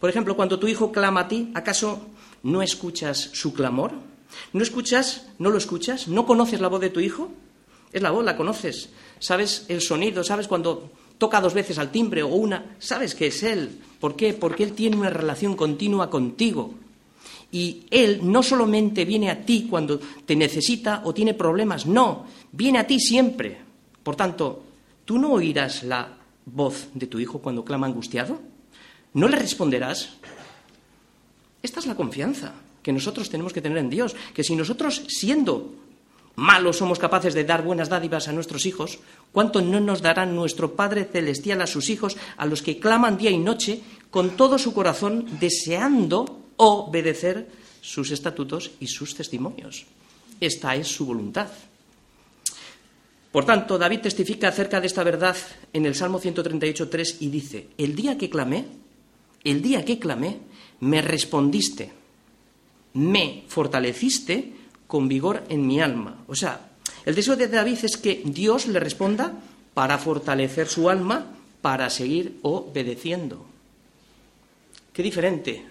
Por 0.00 0.10
ejemplo, 0.10 0.34
cuando 0.34 0.58
tu 0.58 0.66
hijo 0.66 0.90
clama 0.90 1.22
a 1.22 1.28
ti, 1.28 1.50
¿acaso 1.54 2.08
no 2.42 2.60
escuchas 2.60 3.30
su 3.32 3.54
clamor? 3.54 3.92
¿No 4.52 4.62
escuchas? 4.62 5.26
¿No 5.38 5.50
lo 5.50 5.58
escuchas? 5.58 6.08
¿No 6.08 6.26
conoces 6.26 6.60
la 6.60 6.68
voz 6.68 6.80
de 6.80 6.90
tu 6.90 7.00
hijo? 7.00 7.30
Es 7.92 8.02
la 8.02 8.10
voz, 8.10 8.24
la 8.24 8.36
conoces. 8.36 8.90
Sabes 9.18 9.64
el 9.68 9.80
sonido, 9.80 10.24
sabes 10.24 10.48
cuando 10.48 10.90
toca 11.18 11.40
dos 11.40 11.54
veces 11.54 11.78
al 11.78 11.90
timbre 11.90 12.22
o 12.22 12.28
una, 12.28 12.76
sabes 12.78 13.14
que 13.14 13.28
es 13.28 13.42
Él. 13.42 13.80
¿Por 14.00 14.16
qué? 14.16 14.34
Porque 14.34 14.64
Él 14.64 14.72
tiene 14.72 14.96
una 14.96 15.10
relación 15.10 15.56
continua 15.56 16.10
contigo. 16.10 16.74
Y 17.52 17.86
Él 17.90 18.20
no 18.22 18.42
solamente 18.42 19.04
viene 19.04 19.30
a 19.30 19.44
ti 19.44 19.66
cuando 19.70 19.98
te 19.98 20.36
necesita 20.36 21.02
o 21.04 21.14
tiene 21.14 21.34
problemas, 21.34 21.86
no, 21.86 22.26
viene 22.52 22.78
a 22.78 22.86
ti 22.86 23.00
siempre. 23.00 23.58
Por 24.02 24.16
tanto, 24.16 24.62
¿tú 25.04 25.18
no 25.18 25.32
oirás 25.32 25.82
la 25.82 26.18
voz 26.44 26.88
de 26.94 27.06
tu 27.06 27.18
hijo 27.18 27.38
cuando 27.40 27.64
clama 27.64 27.86
angustiado? 27.86 28.40
¿No 29.14 29.28
le 29.28 29.36
responderás? 29.36 30.10
Esta 31.62 31.80
es 31.80 31.86
la 31.86 31.94
confianza 31.94 32.52
que 32.86 32.92
nosotros 32.92 33.28
tenemos 33.28 33.52
que 33.52 33.60
tener 33.60 33.78
en 33.78 33.90
Dios, 33.90 34.14
que 34.32 34.44
si 34.44 34.54
nosotros 34.54 35.02
siendo 35.08 35.74
malos 36.36 36.76
somos 36.76 37.00
capaces 37.00 37.34
de 37.34 37.42
dar 37.42 37.66
buenas 37.66 37.88
dádivas 37.88 38.28
a 38.28 38.32
nuestros 38.32 38.64
hijos, 38.64 39.00
¿cuánto 39.32 39.60
no 39.60 39.80
nos 39.80 40.02
dará 40.02 40.24
nuestro 40.24 40.76
Padre 40.76 41.02
Celestial 41.02 41.60
a 41.62 41.66
sus 41.66 41.90
hijos, 41.90 42.16
a 42.36 42.46
los 42.46 42.62
que 42.62 42.78
claman 42.78 43.18
día 43.18 43.32
y 43.32 43.38
noche 43.38 43.80
con 44.08 44.36
todo 44.36 44.56
su 44.56 44.72
corazón, 44.72 45.26
deseando 45.40 46.46
obedecer 46.58 47.50
sus 47.80 48.12
estatutos 48.12 48.70
y 48.78 48.86
sus 48.86 49.16
testimonios. 49.16 49.84
Esta 50.38 50.76
es 50.76 50.86
su 50.86 51.06
voluntad. 51.06 51.48
Por 53.32 53.44
tanto, 53.44 53.78
David 53.78 54.02
testifica 54.02 54.46
acerca 54.46 54.80
de 54.80 54.86
esta 54.86 55.02
verdad 55.02 55.36
en 55.72 55.86
el 55.86 55.96
Salmo 55.96 56.20
138.3 56.20 57.16
y 57.18 57.30
dice, 57.30 57.66
el 57.78 57.96
día 57.96 58.16
que 58.16 58.30
clamé, 58.30 58.64
el 59.42 59.60
día 59.60 59.84
que 59.84 59.98
clamé, 59.98 60.38
me 60.78 61.02
respondiste, 61.02 62.05
me 62.96 63.44
fortaleciste 63.48 64.52
con 64.86 65.06
vigor 65.06 65.44
en 65.48 65.66
mi 65.66 65.80
alma. 65.80 66.24
O 66.28 66.34
sea, 66.34 66.70
el 67.04 67.14
deseo 67.14 67.36
de 67.36 67.48
David 67.48 67.78
es 67.82 67.96
que 67.96 68.22
Dios 68.24 68.66
le 68.66 68.80
responda 68.80 69.32
para 69.74 69.98
fortalecer 69.98 70.66
su 70.66 70.88
alma, 70.88 71.26
para 71.60 71.90
seguir 71.90 72.38
obedeciendo. 72.42 73.44
Qué 74.92 75.02
diferente 75.02 75.66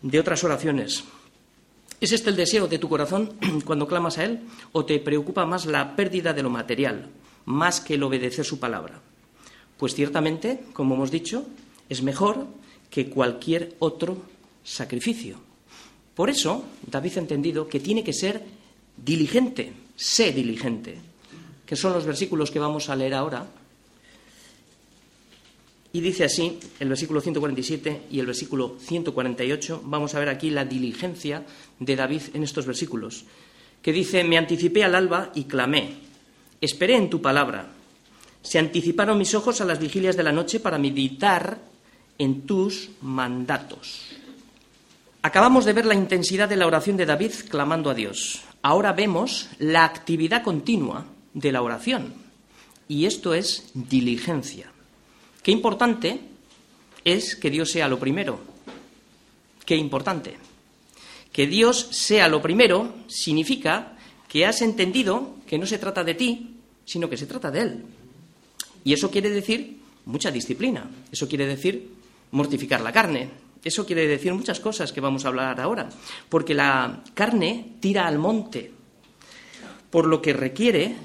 de 0.00 0.18
otras 0.18 0.42
oraciones. 0.44 1.04
¿Es 2.00 2.12
este 2.12 2.30
el 2.30 2.36
deseo 2.36 2.66
de 2.66 2.78
tu 2.78 2.88
corazón 2.88 3.34
cuando 3.66 3.86
clamas 3.86 4.16
a 4.16 4.24
Él? 4.24 4.40
¿O 4.72 4.86
te 4.86 4.98
preocupa 4.98 5.44
más 5.44 5.66
la 5.66 5.94
pérdida 5.94 6.32
de 6.32 6.42
lo 6.42 6.50
material, 6.50 7.10
más 7.44 7.80
que 7.80 7.94
el 7.94 8.02
obedecer 8.02 8.46
su 8.46 8.58
palabra? 8.58 9.00
Pues 9.76 9.94
ciertamente, 9.94 10.64
como 10.72 10.94
hemos 10.94 11.10
dicho, 11.10 11.44
es 11.88 12.02
mejor 12.02 12.46
que 12.88 13.10
cualquier 13.10 13.76
otro 13.78 14.16
sacrificio. 14.64 15.51
Por 16.14 16.30
eso, 16.30 16.64
David 16.86 17.12
ha 17.16 17.20
entendido 17.20 17.68
que 17.68 17.80
tiene 17.80 18.04
que 18.04 18.12
ser 18.12 18.42
diligente, 18.96 19.72
sé 19.96 20.32
diligente, 20.32 20.98
que 21.64 21.76
son 21.76 21.92
los 21.92 22.04
versículos 22.04 22.50
que 22.50 22.58
vamos 22.58 22.88
a 22.88 22.96
leer 22.96 23.14
ahora, 23.14 23.46
y 25.92 26.00
dice 26.00 26.24
así 26.24 26.58
el 26.80 26.88
versículo 26.88 27.20
147 27.20 28.02
y 28.10 28.18
el 28.18 28.26
versículo 28.26 28.76
148. 28.80 29.82
Vamos 29.84 30.14
a 30.14 30.18
ver 30.18 30.30
aquí 30.30 30.48
la 30.50 30.64
diligencia 30.64 31.44
de 31.78 31.96
David 31.96 32.22
en 32.32 32.42
estos 32.42 32.64
versículos, 32.64 33.24
que 33.82 33.92
dice, 33.92 34.24
me 34.24 34.38
anticipé 34.38 34.84
al 34.84 34.94
alba 34.94 35.32
y 35.34 35.44
clamé, 35.44 35.96
esperé 36.60 36.96
en 36.96 37.10
tu 37.10 37.20
palabra. 37.20 37.68
Se 38.42 38.58
anticiparon 38.58 39.18
mis 39.18 39.34
ojos 39.34 39.60
a 39.60 39.64
las 39.64 39.78
vigilias 39.78 40.16
de 40.16 40.22
la 40.22 40.32
noche 40.32 40.60
para 40.60 40.78
meditar 40.78 41.60
en 42.18 42.42
tus 42.42 42.88
mandatos. 43.02 44.21
Acabamos 45.24 45.64
de 45.64 45.72
ver 45.72 45.86
la 45.86 45.94
intensidad 45.94 46.48
de 46.48 46.56
la 46.56 46.66
oración 46.66 46.96
de 46.96 47.06
David 47.06 47.30
clamando 47.48 47.90
a 47.90 47.94
Dios. 47.94 48.42
Ahora 48.60 48.92
vemos 48.92 49.48
la 49.60 49.84
actividad 49.84 50.42
continua 50.42 51.06
de 51.32 51.52
la 51.52 51.62
oración. 51.62 52.14
Y 52.88 53.06
esto 53.06 53.32
es 53.32 53.70
diligencia. 53.72 54.72
Qué 55.44 55.52
importante 55.52 56.20
es 57.04 57.36
que 57.36 57.50
Dios 57.50 57.70
sea 57.70 57.86
lo 57.86 58.00
primero. 58.00 58.40
Qué 59.64 59.76
importante. 59.76 60.34
Que 61.30 61.46
Dios 61.46 61.86
sea 61.92 62.26
lo 62.26 62.42
primero 62.42 62.92
significa 63.06 63.96
que 64.28 64.44
has 64.44 64.60
entendido 64.60 65.36
que 65.46 65.56
no 65.56 65.66
se 65.66 65.78
trata 65.78 66.02
de 66.02 66.14
ti, 66.14 66.56
sino 66.84 67.08
que 67.08 67.16
se 67.16 67.26
trata 67.26 67.52
de 67.52 67.60
Él. 67.60 67.84
Y 68.82 68.92
eso 68.92 69.08
quiere 69.08 69.30
decir 69.30 69.78
mucha 70.04 70.32
disciplina. 70.32 70.90
Eso 71.12 71.28
quiere 71.28 71.46
decir 71.46 71.90
mortificar 72.32 72.80
la 72.80 72.92
carne. 72.92 73.30
Eso 73.64 73.86
quiere 73.86 74.08
decir 74.08 74.34
muchas 74.34 74.60
cosas 74.60 74.92
que 74.92 75.00
vamos 75.00 75.24
a 75.24 75.28
hablar 75.28 75.60
ahora. 75.60 75.88
Porque 76.28 76.54
la 76.54 77.02
carne 77.14 77.76
tira 77.80 78.06
al 78.06 78.18
monte. 78.18 78.72
Por 79.90 80.06
lo 80.06 80.20
que 80.20 80.32
requiere, 80.32 80.96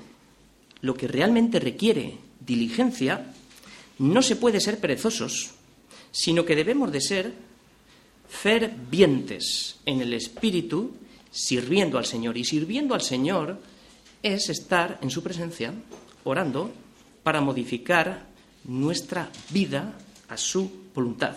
lo 0.81 0.95
que 0.95 1.07
realmente 1.07 1.59
requiere 1.59 2.17
diligencia, 2.39 3.33
no 3.99 4.21
se 4.21 4.37
puede 4.37 4.59
ser 4.59 4.79
perezosos, 4.79 5.51
sino 6.11 6.45
que 6.45 6.55
debemos 6.55 6.91
de 6.91 7.01
ser 7.01 7.33
fervientes 8.29 9.77
en 9.85 10.01
el 10.01 10.13
espíritu, 10.13 10.95
sirviendo 11.29 11.97
al 11.97 12.05
Señor. 12.05 12.37
Y 12.37 12.45
sirviendo 12.45 12.95
al 12.95 13.01
Señor 13.01 13.59
es 14.23 14.49
estar 14.49 14.97
en 15.01 15.11
su 15.11 15.21
presencia, 15.21 15.73
orando, 16.23 16.71
para 17.23 17.41
modificar 17.41 18.25
nuestra 18.63 19.29
vida 19.51 19.97
a 20.29 20.37
su 20.37 20.71
voluntad. 20.93 21.35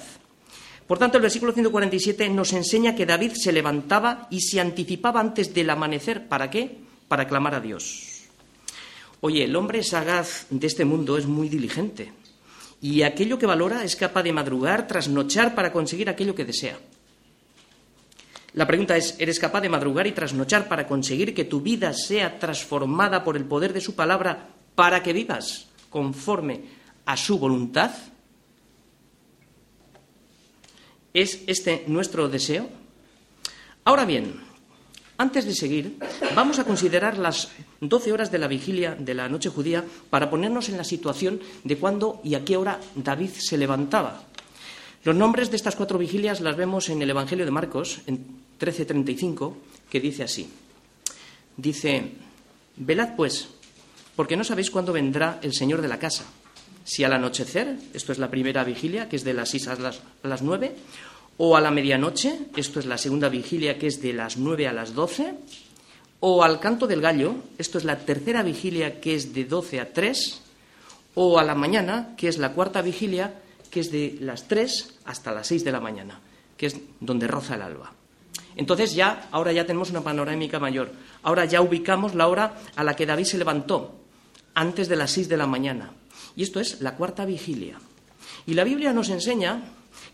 Por 0.90 0.99
tanto, 0.99 1.18
el 1.18 1.23
versículo 1.23 1.52
147 1.52 2.28
nos 2.30 2.52
enseña 2.52 2.97
que 2.97 3.06
David 3.06 3.35
se 3.35 3.52
levantaba 3.52 4.26
y 4.28 4.40
se 4.40 4.59
anticipaba 4.59 5.20
antes 5.20 5.54
del 5.54 5.70
amanecer. 5.70 6.26
¿Para 6.26 6.50
qué? 6.50 6.78
Para 7.06 7.28
clamar 7.28 7.54
a 7.54 7.61
Dios. 7.61 8.25
Oye, 9.20 9.44
el 9.44 9.54
hombre 9.54 9.85
sagaz 9.85 10.49
de 10.50 10.66
este 10.66 10.85
mundo 10.85 11.16
es 11.16 11.26
muy 11.26 11.49
diligente 11.49 12.11
y 12.82 13.02
aquello 13.02 13.38
que 13.38 13.47
valora 13.47 13.85
es 13.85 13.94
capaz 13.94 14.25
de 14.25 14.32
madrugar, 14.32 14.88
trasnochar 14.88 15.54
para 15.54 15.70
conseguir 15.70 16.11
aquello 16.11 16.35
que 16.35 16.44
desea. 16.44 16.80
La 18.54 18.66
pregunta 18.66 18.97
es, 18.97 19.14
¿eres 19.20 19.38
capaz 19.38 19.61
de 19.61 19.68
madrugar 19.68 20.09
y 20.09 20.12
trasnochar 20.12 20.66
para 20.66 20.88
conseguir 20.88 21.35
que 21.35 21.44
tu 21.44 21.61
vida 21.61 21.92
sea 21.92 22.40
transformada 22.40 23.23
por 23.23 23.37
el 23.37 23.44
poder 23.44 23.73
de 23.73 23.80
su 23.80 23.94
palabra 23.94 24.49
para 24.75 25.04
que 25.04 25.12
vivas 25.12 25.68
conforme 25.88 26.62
a 27.06 27.16
su 27.16 27.38
voluntad? 27.38 27.92
¿Es 31.12 31.43
este 31.47 31.85
nuestro 31.88 32.29
deseo? 32.29 32.69
Ahora 33.85 34.05
bien, 34.05 34.35
antes 35.19 35.45
de 35.45 35.55
seguir, 35.55 35.99
vamos 36.35 36.59
a 36.59 36.64
considerar 36.64 37.19
las 37.19 37.50
doce 37.81 38.12
horas 38.12 38.31
de 38.31 38.38
la 38.38 38.47
vigilia 38.47 38.95
de 38.95 39.14
la 39.14 39.29
noche 39.29 39.49
judía 39.49 39.85
para 40.09 40.31
ponernos 40.31 40.69
en 40.69 40.76
la 40.76 40.85
situación 40.85 41.40
de 41.64 41.76
cuándo 41.76 42.21
y 42.23 42.35
a 42.35 42.45
qué 42.45 42.57
hora 42.57 42.79
David 42.95 43.31
se 43.37 43.59
levantaba. 43.59 44.23
Los 45.02 45.17
nombres 45.17 45.50
de 45.50 45.57
estas 45.57 45.76
cuatro 45.76 45.99
vigilias 45.99 46.40
las 46.40 46.57
vemos 46.57 46.88
en 46.90 47.02
el 47.02 47.11
Evangelio 47.11 47.45
de 47.45 47.50
Marcos, 47.50 48.00
en 48.07 48.25
13:35, 48.59 49.57
que 49.90 50.00
dice 50.00 50.23
así. 50.23 50.49
Dice, 51.57 52.12
velad 52.76 53.17
pues, 53.17 53.49
porque 54.14 54.37
no 54.37 54.45
sabéis 54.45 54.71
cuándo 54.71 54.93
vendrá 54.93 55.40
el 55.43 55.55
Señor 55.55 55.83
de 55.83 55.88
la 55.88 55.99
casa 55.99 56.25
si 56.90 57.04
al 57.04 57.12
anochecer, 57.12 57.76
esto 57.94 58.11
es 58.11 58.18
la 58.18 58.32
primera 58.32 58.64
vigilia, 58.64 59.09
que 59.09 59.14
es 59.14 59.23
de 59.23 59.32
las 59.32 59.50
6 59.50 59.68
a 59.68 59.75
las, 59.76 60.00
a 60.25 60.26
las 60.26 60.42
9, 60.42 60.75
o 61.37 61.56
a 61.56 61.61
la 61.61 61.70
medianoche, 61.70 62.37
esto 62.56 62.80
es 62.80 62.87
la 62.87 62.99
segunda 62.99 63.28
vigilia, 63.28 63.78
que 63.78 63.87
es 63.87 64.02
de 64.02 64.12
las 64.12 64.38
9 64.38 64.66
a 64.66 64.73
las 64.73 64.92
12, 64.92 65.35
o 66.18 66.42
al 66.42 66.59
canto 66.59 66.88
del 66.88 67.00
gallo, 67.00 67.37
esto 67.59 67.78
es 67.78 67.85
la 67.85 68.00
tercera 68.00 68.42
vigilia, 68.42 69.00
que 69.00 69.14
es 69.14 69.32
de 69.32 69.44
12 69.44 69.78
a 69.78 69.92
3, 69.92 70.42
o 71.14 71.38
a 71.38 71.44
la 71.44 71.54
mañana, 71.54 72.16
que 72.16 72.26
es 72.26 72.38
la 72.38 72.54
cuarta 72.54 72.82
vigilia, 72.82 73.40
que 73.70 73.78
es 73.78 73.92
de 73.92 74.18
las 74.20 74.49
3 74.49 74.99
hasta 75.04 75.30
las 75.30 75.47
6 75.47 75.62
de 75.62 75.70
la 75.70 75.78
mañana, 75.78 76.18
que 76.56 76.66
es 76.66 76.76
donde 76.99 77.28
roza 77.28 77.54
el 77.54 77.62
alba. 77.62 77.92
Entonces 78.56 78.97
ya, 78.97 79.28
ahora 79.30 79.52
ya 79.52 79.64
tenemos 79.64 79.90
una 79.90 80.02
panorámica 80.02 80.59
mayor. 80.59 80.90
Ahora 81.23 81.44
ya 81.44 81.61
ubicamos 81.61 82.16
la 82.16 82.26
hora 82.26 82.56
a 82.75 82.82
la 82.82 82.97
que 82.97 83.06
David 83.06 83.26
se 83.26 83.38
levantó, 83.38 83.94
antes 84.54 84.88
de 84.88 84.97
las 84.97 85.12
6 85.12 85.28
de 85.28 85.37
la 85.37 85.47
mañana. 85.47 85.92
Y 86.37 86.43
esto 86.43 86.61
es 86.61 86.81
la 86.81 86.97
cuarta 86.97 87.25
vigilia. 87.25 87.79
Y 88.47 88.55
la 88.55 88.65
Biblia 88.65 88.93
nos 88.93 89.09
enseña 89.09 89.63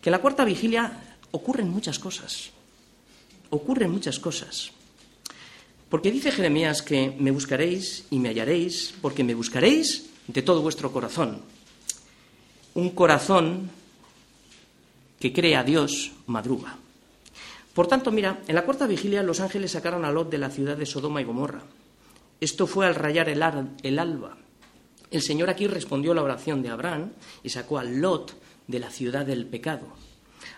que 0.01 0.11
en 0.11 0.13
la 0.13 0.21
cuarta 0.21 0.45
vigilia 0.45 1.19
ocurren 1.31 1.69
muchas 1.71 1.99
cosas. 1.99 2.51
Ocurren 3.51 3.91
muchas 3.91 4.19
cosas. 4.19 4.73
Porque 5.89 6.11
dice 6.11 6.33
Jeremías 6.33 6.83
que 6.83 7.15
me 7.19 7.31
buscaréis 7.31 8.07
y 8.11 8.19
me 8.19 8.31
hallaréis, 8.31 8.95
porque 9.01 9.23
me 9.23 9.35
buscaréis 9.35 10.11
de 10.27 10.43
todo 10.43 10.63
vuestro 10.63 10.91
corazón. 10.93 11.43
Un 12.75 12.91
corazón 12.91 13.71
que 15.21 15.33
cree 15.33 15.57
a 15.57 15.63
Dios 15.63 16.13
madruga. 16.27 16.77
Por 17.73 17.87
tanto, 17.87 18.11
mira, 18.11 18.41
en 18.49 18.55
la 18.55 18.65
cuarta 18.65 18.87
vigilia 18.87 19.23
los 19.23 19.41
ángeles 19.41 19.73
sacaron 19.73 20.05
a 20.05 20.11
Lot 20.11 20.31
de 20.31 20.39
la 20.39 20.51
ciudad 20.51 20.77
de 20.77 20.87
Sodoma 20.87 21.21
y 21.21 21.25
Gomorra. 21.25 21.63
Esto 22.41 22.67
fue 22.67 22.87
al 22.87 22.95
rayar 22.95 23.29
el, 23.29 23.43
el 23.83 23.99
alba. 23.99 24.37
El 25.11 25.23
Señor 25.23 25.51
aquí 25.51 25.67
respondió 25.67 26.13
a 26.13 26.15
la 26.15 26.23
oración 26.23 26.63
de 26.63 26.71
Abraham 26.71 27.13
y 27.43 27.49
sacó 27.49 27.79
a 27.79 27.85
Lot 27.85 28.35
de 28.67 28.79
la 28.79 28.91
ciudad 28.91 29.25
del 29.25 29.47
pecado. 29.47 29.87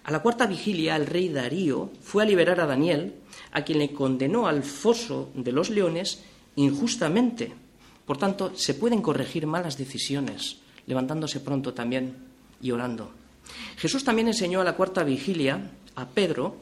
A 0.05 0.11
la 0.11 0.21
cuarta 0.21 0.47
vigilia, 0.47 0.97
el 0.97 1.07
rey 1.07 1.29
Darío 1.29 1.91
fue 2.03 2.23
a 2.23 2.27
liberar 2.27 2.61
a 2.61 2.67
Daniel, 2.67 3.15
a 3.53 3.63
quien 3.63 3.79
le 3.79 3.93
condenó 3.93 4.47
al 4.47 4.63
foso 4.63 5.31
de 5.35 5.53
los 5.53 5.71
leones 5.71 6.23
injustamente. 6.57 7.53
Por 8.07 8.17
tanto, 8.17 8.53
se 8.57 8.75
pueden 8.75 9.03
corregir 9.03 9.47
malas 9.47 9.77
decisiones, 9.77 10.59
levantándose 10.87 11.41
pronto 11.41 11.75
también 11.75 12.17
y 12.63 12.71
orando. 12.71 13.11
Jesús 13.77 14.05
también 14.05 14.29
enseñó 14.29 14.61
a 14.61 14.65
la 14.65 14.77
cuarta 14.77 15.05
vigilia 15.05 15.71
a 15.95 16.07
Pedro, 16.09 16.57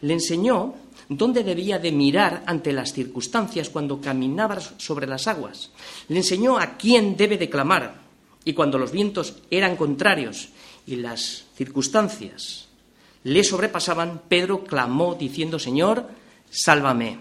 le 0.00 0.14
enseñó 0.14 0.74
dónde 1.16 1.44
debía 1.44 1.78
de 1.78 1.92
mirar 1.92 2.42
ante 2.46 2.72
las 2.72 2.92
circunstancias 2.92 3.70
cuando 3.70 4.00
caminaba 4.00 4.60
sobre 4.60 5.06
las 5.06 5.26
aguas. 5.26 5.70
Le 6.08 6.18
enseñó 6.18 6.58
a 6.58 6.76
quién 6.76 7.16
debe 7.16 7.38
de 7.38 7.50
clamar. 7.50 8.02
Y 8.44 8.54
cuando 8.54 8.78
los 8.78 8.90
vientos 8.90 9.36
eran 9.50 9.76
contrarios 9.76 10.48
y 10.86 10.96
las 10.96 11.44
circunstancias 11.56 12.68
le 13.24 13.44
sobrepasaban, 13.44 14.22
Pedro 14.28 14.64
clamó 14.64 15.14
diciendo, 15.14 15.58
Señor, 15.58 16.08
sálvame. 16.50 17.18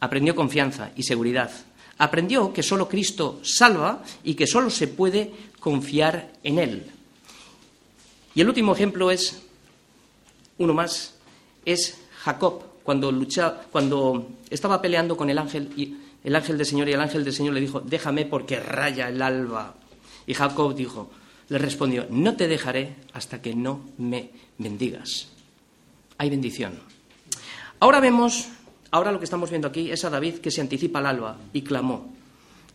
Aprendió 0.00 0.34
confianza 0.34 0.90
y 0.96 1.04
seguridad. 1.04 1.50
Aprendió 1.98 2.52
que 2.52 2.62
solo 2.62 2.88
Cristo 2.88 3.40
salva 3.42 4.02
y 4.24 4.34
que 4.34 4.46
solo 4.46 4.70
se 4.70 4.88
puede 4.88 5.32
confiar 5.60 6.32
en 6.42 6.58
Él. 6.58 6.86
Y 8.34 8.40
el 8.40 8.48
último 8.48 8.74
ejemplo 8.74 9.12
es, 9.12 9.42
uno 10.58 10.74
más, 10.74 11.14
es 11.64 11.96
Jacob, 12.24 12.64
cuando, 12.84 13.10
cuando 13.72 14.28
estaba 14.50 14.80
peleando 14.80 15.16
con 15.16 15.30
el 15.30 15.38
ángel, 15.38 15.72
y 15.74 15.96
el 16.22 16.36
ángel 16.36 16.58
del 16.58 16.66
Señor 16.66 16.88
y 16.88 16.92
el 16.92 17.00
ángel 17.00 17.24
del 17.24 17.32
Señor 17.32 17.54
le 17.54 17.60
dijo, 17.60 17.80
déjame 17.80 18.26
porque 18.26 18.60
raya 18.60 19.08
el 19.08 19.20
alba. 19.20 19.74
Y 20.26 20.34
Jacob 20.34 20.74
dijo, 20.74 21.10
le 21.48 21.58
respondió, 21.58 22.06
no 22.10 22.36
te 22.36 22.46
dejaré 22.46 22.94
hasta 23.14 23.40
que 23.40 23.54
no 23.54 23.80
me 23.98 24.30
bendigas. 24.58 25.28
Hay 26.18 26.28
bendición. 26.30 26.78
Ahora 27.80 28.00
vemos, 28.00 28.48
ahora 28.90 29.12
lo 29.12 29.18
que 29.18 29.24
estamos 29.24 29.50
viendo 29.50 29.68
aquí 29.68 29.90
es 29.90 30.04
a 30.04 30.10
David 30.10 30.36
que 30.36 30.50
se 30.50 30.60
anticipa 30.60 30.98
al 30.98 31.06
alba 31.06 31.38
y 31.52 31.62
clamó. 31.62 32.12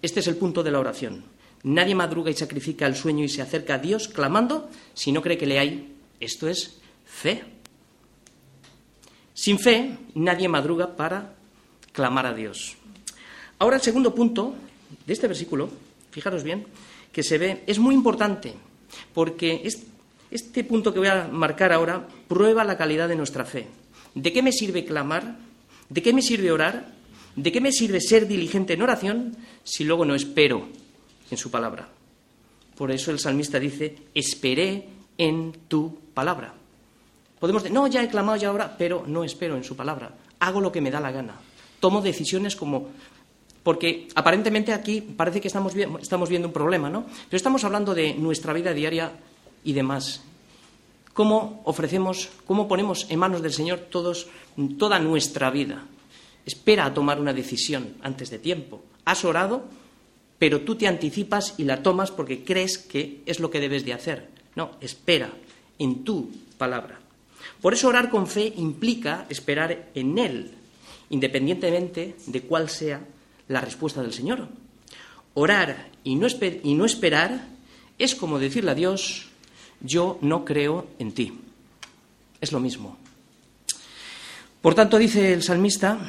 Este 0.01 0.21
es 0.21 0.27
el 0.27 0.37
punto 0.37 0.63
de 0.63 0.71
la 0.71 0.79
oración. 0.79 1.23
Nadie 1.63 1.93
madruga 1.93 2.31
y 2.31 2.35
sacrifica 2.35 2.87
el 2.87 2.95
sueño 2.95 3.23
y 3.23 3.29
se 3.29 3.41
acerca 3.41 3.75
a 3.75 3.79
Dios 3.79 4.07
clamando 4.07 4.69
si 4.93 5.11
no 5.11 5.21
cree 5.21 5.37
que 5.37 5.45
le 5.45 5.59
hay. 5.59 5.95
Esto 6.19 6.47
es 6.47 6.79
fe. 7.05 7.58
Sin 9.39 9.57
fe, 9.57 9.95
nadie 10.15 10.49
madruga 10.49 10.97
para 10.97 11.31
clamar 11.93 12.25
a 12.25 12.33
Dios. 12.33 12.75
Ahora 13.57 13.77
el 13.77 13.81
segundo 13.81 14.13
punto 14.13 14.53
de 15.07 15.13
este 15.13 15.29
versículo, 15.29 15.69
fijaros 16.11 16.43
bien, 16.43 16.67
que 17.13 17.23
se 17.23 17.37
ve, 17.37 17.63
es 17.65 17.79
muy 17.79 17.95
importante, 17.95 18.53
porque 19.13 19.65
este 20.29 20.63
punto 20.65 20.91
que 20.91 20.99
voy 20.99 21.07
a 21.07 21.29
marcar 21.31 21.71
ahora 21.71 22.05
prueba 22.27 22.65
la 22.65 22.77
calidad 22.77 23.07
de 23.07 23.15
nuestra 23.15 23.45
fe. 23.45 23.67
¿De 24.13 24.33
qué 24.33 24.43
me 24.43 24.51
sirve 24.51 24.83
clamar? 24.83 25.37
¿De 25.87 26.01
qué 26.01 26.11
me 26.11 26.21
sirve 26.21 26.51
orar? 26.51 26.91
¿De 27.37 27.53
qué 27.53 27.61
me 27.61 27.71
sirve 27.71 28.01
ser 28.01 28.27
diligente 28.27 28.73
en 28.73 28.81
oración 28.81 29.37
si 29.63 29.85
luego 29.85 30.03
no 30.03 30.15
espero 30.15 30.67
en 31.31 31.37
su 31.37 31.49
palabra? 31.49 31.87
Por 32.75 32.91
eso 32.91 33.09
el 33.09 33.19
salmista 33.19 33.57
dice, 33.57 33.99
esperé 34.13 34.89
en 35.17 35.53
tu 35.69 35.97
palabra. 36.13 36.55
Podemos 37.39 37.63
decir, 37.63 37.73
no, 37.73 37.87
ya 37.87 38.03
he 38.03 38.09
clamado 38.09 38.37
ya 38.37 38.49
ahora, 38.49 38.75
pero 38.77 39.03
no 39.07 39.23
espero 39.23 39.55
en 39.55 39.63
su 39.63 39.75
palabra. 39.75 40.11
Hago 40.39 40.59
lo 40.61 40.71
que 40.71 40.81
me 40.81 40.91
da 40.91 40.99
la 40.99 41.11
gana. 41.11 41.35
Tomo 41.79 42.01
decisiones 42.01 42.55
como... 42.55 42.89
Porque 43.63 44.07
aparentemente 44.15 44.73
aquí 44.73 45.01
parece 45.01 45.41
que 45.41 45.47
estamos, 45.47 45.75
estamos 45.75 46.29
viendo 46.29 46.47
un 46.47 46.53
problema, 46.53 46.89
¿no? 46.89 47.05
Pero 47.05 47.37
estamos 47.37 47.63
hablando 47.63 47.93
de 47.93 48.13
nuestra 48.13 48.53
vida 48.53 48.73
diaria 48.73 49.11
y 49.63 49.73
demás. 49.73 50.23
¿Cómo 51.13 51.61
ofrecemos, 51.65 52.29
cómo 52.45 52.67
ponemos 52.67 53.05
en 53.09 53.19
manos 53.19 53.41
del 53.41 53.53
Señor 53.53 53.79
todos, 53.91 54.27
toda 54.77 54.99
nuestra 54.99 55.49
vida? 55.49 55.85
Espera 56.45 56.85
a 56.85 56.93
tomar 56.93 57.19
una 57.19 57.33
decisión 57.33 57.95
antes 58.01 58.29
de 58.29 58.39
tiempo. 58.39 58.81
Has 59.05 59.25
orado, 59.25 59.65
pero 60.37 60.61
tú 60.61 60.75
te 60.75 60.87
anticipas 60.87 61.55
y 61.57 61.65
la 61.65 61.83
tomas 61.83 62.11
porque 62.11 62.43
crees 62.43 62.77
que 62.77 63.21
es 63.25 63.39
lo 63.39 63.51
que 63.51 63.59
debes 63.59 63.85
de 63.85 63.93
hacer. 63.93 64.29
No, 64.55 64.71
espera 64.79 65.31
en 65.77 66.03
tu 66.03 66.31
palabra. 66.57 66.99
Por 67.61 67.73
eso 67.73 67.89
orar 67.89 68.09
con 68.09 68.27
fe 68.27 68.53
implica 68.55 69.25
esperar 69.29 69.89
en 69.93 70.17
Él, 70.17 70.51
independientemente 71.09 72.15
de 72.25 72.41
cuál 72.41 72.69
sea 72.69 73.01
la 73.47 73.61
respuesta 73.61 74.01
del 74.01 74.13
Señor. 74.13 74.47
Orar 75.33 75.89
y 76.03 76.15
no, 76.15 76.27
esperar 76.85 77.47
es 77.97 78.15
como 78.15 78.39
decirle 78.39 78.71
a 78.71 78.75
Dios, 78.75 79.27
yo 79.81 80.17
no 80.21 80.45
creo 80.45 80.87
en 80.99 81.11
ti. 81.11 81.33
Es 82.39 82.53
lo 82.53 82.61
mismo. 82.61 82.97
Por 84.61 84.75
tanto, 84.75 84.97
dice 84.97 85.33
el 85.33 85.43
salmista, 85.43 85.99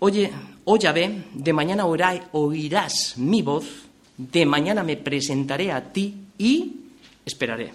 oye, 0.00 0.30
oh 0.64 0.76
Yahvé, 0.76 1.24
de 1.32 1.52
mañana 1.52 1.86
oirás 1.86 3.16
mi 3.16 3.40
voz, 3.40 3.64
de 4.16 4.44
mañana 4.44 4.82
me 4.82 4.96
presentaré 4.96 5.72
a 5.72 5.92
ti 5.92 6.14
y 6.36 6.76
esperaré. 7.24 7.72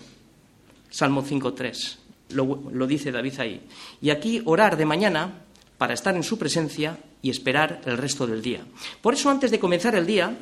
Salmo 0.92 1.24
5.3 1.24 2.03
lo, 2.34 2.88
dice 2.88 3.12
David 3.12 3.40
ahí. 3.40 3.62
Y 4.02 4.10
aquí 4.10 4.42
orar 4.46 4.78
de 4.78 4.86
mañana 4.86 5.42
para 5.78 5.94
estar 5.94 6.16
en 6.16 6.24
su 6.24 6.38
presencia 6.38 6.98
y 7.22 7.30
esperar 7.30 7.82
el 7.86 7.98
resto 7.98 8.28
del 8.28 8.42
día. 8.42 8.62
Por 9.02 9.14
eso, 9.14 9.30
antes 9.30 9.52
de 9.52 9.60
comenzar 9.60 9.96
el 9.96 10.06
día, 10.06 10.36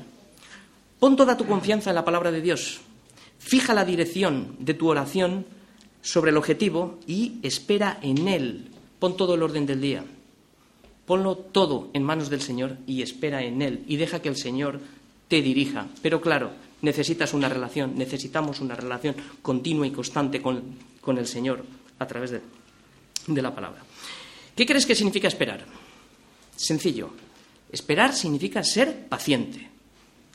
pon 0.99 1.15
toda 1.15 1.37
tu 1.37 1.45
confianza 1.45 1.91
en 1.91 1.95
la 1.95 2.05
palabra 2.05 2.31
de 2.31 2.41
Dios. 2.41 2.81
Fija 3.39 3.73
la 3.73 3.85
dirección 3.85 4.55
de 4.59 4.73
tu 4.73 4.87
oración 4.89 5.45
sobre 6.01 6.31
el 6.31 6.37
objetivo 6.37 6.99
y 7.07 7.39
espera 7.43 7.99
en 8.01 8.27
Él. 8.27 8.69
Pon 8.99 9.17
todo 9.17 9.35
el 9.35 9.43
orden 9.43 9.65
del 9.65 9.81
día. 9.81 10.03
Ponlo 11.05 11.35
todo 11.35 11.89
en 11.93 12.03
manos 12.03 12.29
del 12.29 12.41
Señor 12.41 12.77
y 12.87 13.01
espera 13.01 13.43
en 13.43 13.61
Él 13.61 13.83
y 13.87 13.97
deja 13.97 14.21
que 14.21 14.29
el 14.29 14.37
Señor 14.37 14.79
te 15.27 15.41
dirija. 15.41 15.87
Pero 16.01 16.21
claro, 16.21 16.51
necesitas 16.81 17.33
una 17.33 17.49
relación, 17.49 17.97
necesitamos 17.97 18.59
una 18.59 18.75
relación 18.75 19.15
continua 19.41 19.87
y 19.87 19.91
constante 19.91 20.41
con, 20.41 20.63
el 21.17 21.27
Señor 21.27 21.65
a 22.01 22.07
través 22.07 22.31
de, 22.31 22.41
la 23.41 23.53
palabra. 23.53 23.83
¿Qué 24.55 24.65
crees 24.65 24.85
que 24.85 24.95
significa 24.95 25.27
esperar? 25.27 25.63
Sencillo. 26.55 27.11
Esperar 27.71 28.13
significa 28.13 28.63
ser 28.63 29.07
paciente. 29.07 29.69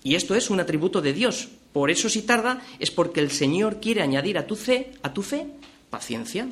Y 0.05 0.15
esto 0.15 0.37
es 0.37 0.49
un 0.49 0.61
atributo 0.61 1.03
de 1.03 1.13
Dios. 1.13 1.49
Por 1.73 1.91
eso 1.91 2.09
si 2.09 2.23
tarda 2.23 2.63
es 2.79 2.93
porque 2.93 3.21
el 3.21 3.33
Señor 3.33 3.81
quiere 3.81 4.03
añadir 4.03 4.39
a 4.39 4.47
tu 4.47 4.55
fe, 4.55 4.93
a 5.03 5.13
tu 5.13 5.23
fe, 5.23 5.49
paciencia. 5.91 6.49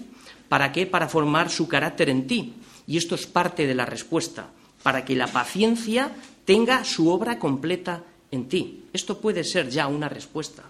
¿Para 0.49 0.73
qué? 0.73 0.87
Para 0.87 1.09
formar 1.09 1.49
su 1.49 1.69
carácter 1.69 2.11
en 2.11 2.27
ti. 2.27 2.55
Y 2.87 2.97
esto 2.97 3.15
es 3.15 3.27
parte 3.27 3.67
de 3.67 3.75
la 3.75 3.87
respuesta, 3.87 4.51
para 4.83 5.05
que 5.05 5.15
la 5.15 5.29
paciencia 5.29 6.11
tenga 6.45 6.85
su 6.85 7.09
obra 7.09 7.39
completa 7.39 8.03
en 8.33 8.49
ti. 8.49 8.85
Esto 8.93 9.21
puede 9.21 9.45
ser 9.45 9.71
ya 9.71 9.87
una 9.87 10.09
respuesta. 10.09 10.65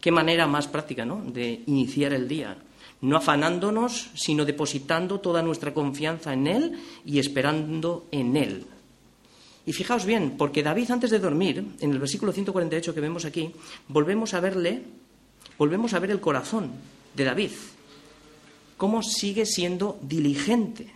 Qué 0.00 0.10
manera 0.10 0.46
más 0.46 0.66
práctica, 0.66 1.04
¿no? 1.04 1.22
De 1.22 1.62
iniciar 1.66 2.14
el 2.14 2.26
día. 2.26 2.56
No 3.02 3.16
afanándonos, 3.16 4.10
sino 4.14 4.44
depositando 4.44 5.20
toda 5.20 5.42
nuestra 5.42 5.72
confianza 5.72 6.32
en 6.32 6.46
Él 6.46 6.82
y 7.04 7.18
esperando 7.18 8.06
en 8.10 8.36
Él. 8.36 8.66
Y 9.66 9.72
fijaos 9.72 10.04
bien, 10.04 10.36
porque 10.36 10.62
David 10.62 10.90
antes 10.90 11.10
de 11.10 11.18
dormir, 11.18 11.64
en 11.80 11.90
el 11.90 11.98
versículo 11.98 12.32
148 12.32 12.94
que 12.94 13.00
vemos 13.00 13.24
aquí, 13.24 13.52
volvemos 13.88 14.34
a 14.34 14.40
verle, 14.40 14.82
volvemos 15.58 15.94
a 15.94 15.98
ver 15.98 16.10
el 16.10 16.20
corazón 16.20 16.72
de 17.14 17.24
David, 17.24 17.50
cómo 18.76 19.02
sigue 19.02 19.46
siendo 19.46 19.98
diligente. 20.02 20.92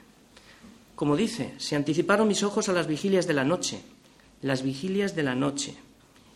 Como 0.94 1.16
dice, 1.16 1.54
se 1.58 1.76
anticiparon 1.76 2.28
mis 2.28 2.42
ojos 2.42 2.68
a 2.68 2.72
las 2.72 2.86
vigilias 2.86 3.26
de 3.26 3.34
la 3.34 3.44
noche, 3.44 3.80
las 4.42 4.62
vigilias 4.62 5.14
de 5.14 5.22
la 5.22 5.34
noche. 5.34 5.74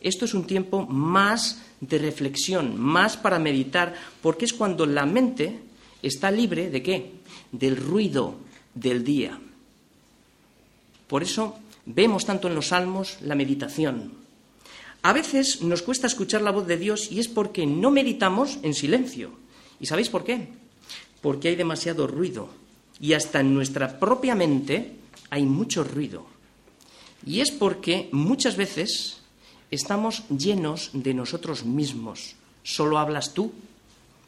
Esto 0.00 0.24
es 0.24 0.34
un 0.34 0.44
tiempo 0.44 0.86
más 0.86 1.62
de 1.80 1.98
reflexión, 1.98 2.80
más 2.80 3.16
para 3.16 3.38
meditar, 3.38 3.94
porque 4.22 4.44
es 4.44 4.52
cuando 4.52 4.86
la 4.86 5.06
mente 5.06 5.60
está 6.02 6.30
libre 6.30 6.70
de 6.70 6.82
qué? 6.82 7.12
Del 7.52 7.76
ruido 7.76 8.36
del 8.74 9.04
día. 9.04 9.38
Por 11.08 11.22
eso 11.22 11.58
vemos 11.86 12.26
tanto 12.26 12.48
en 12.48 12.54
los 12.54 12.68
salmos 12.68 13.18
la 13.22 13.34
meditación. 13.34 14.12
A 15.02 15.12
veces 15.12 15.62
nos 15.62 15.82
cuesta 15.82 16.06
escuchar 16.06 16.42
la 16.42 16.50
voz 16.50 16.66
de 16.66 16.76
Dios 16.76 17.10
y 17.10 17.20
es 17.20 17.28
porque 17.28 17.66
no 17.66 17.90
meditamos 17.90 18.58
en 18.62 18.74
silencio. 18.74 19.30
¿Y 19.80 19.86
sabéis 19.86 20.10
por 20.10 20.24
qué? 20.24 20.48
Porque 21.22 21.48
hay 21.48 21.56
demasiado 21.56 22.06
ruido. 22.06 22.50
Y 23.00 23.12
hasta 23.12 23.40
en 23.40 23.54
nuestra 23.54 23.98
propia 23.98 24.34
mente 24.34 24.96
hay 25.30 25.44
mucho 25.44 25.84
ruido. 25.84 26.26
Y 27.24 27.40
es 27.40 27.50
porque 27.50 28.08
muchas 28.12 28.56
veces 28.56 29.18
estamos 29.70 30.24
llenos 30.28 30.90
de 30.92 31.14
nosotros 31.14 31.64
mismos. 31.64 32.34
Solo 32.62 32.98
hablas 32.98 33.34
tú. 33.34 33.52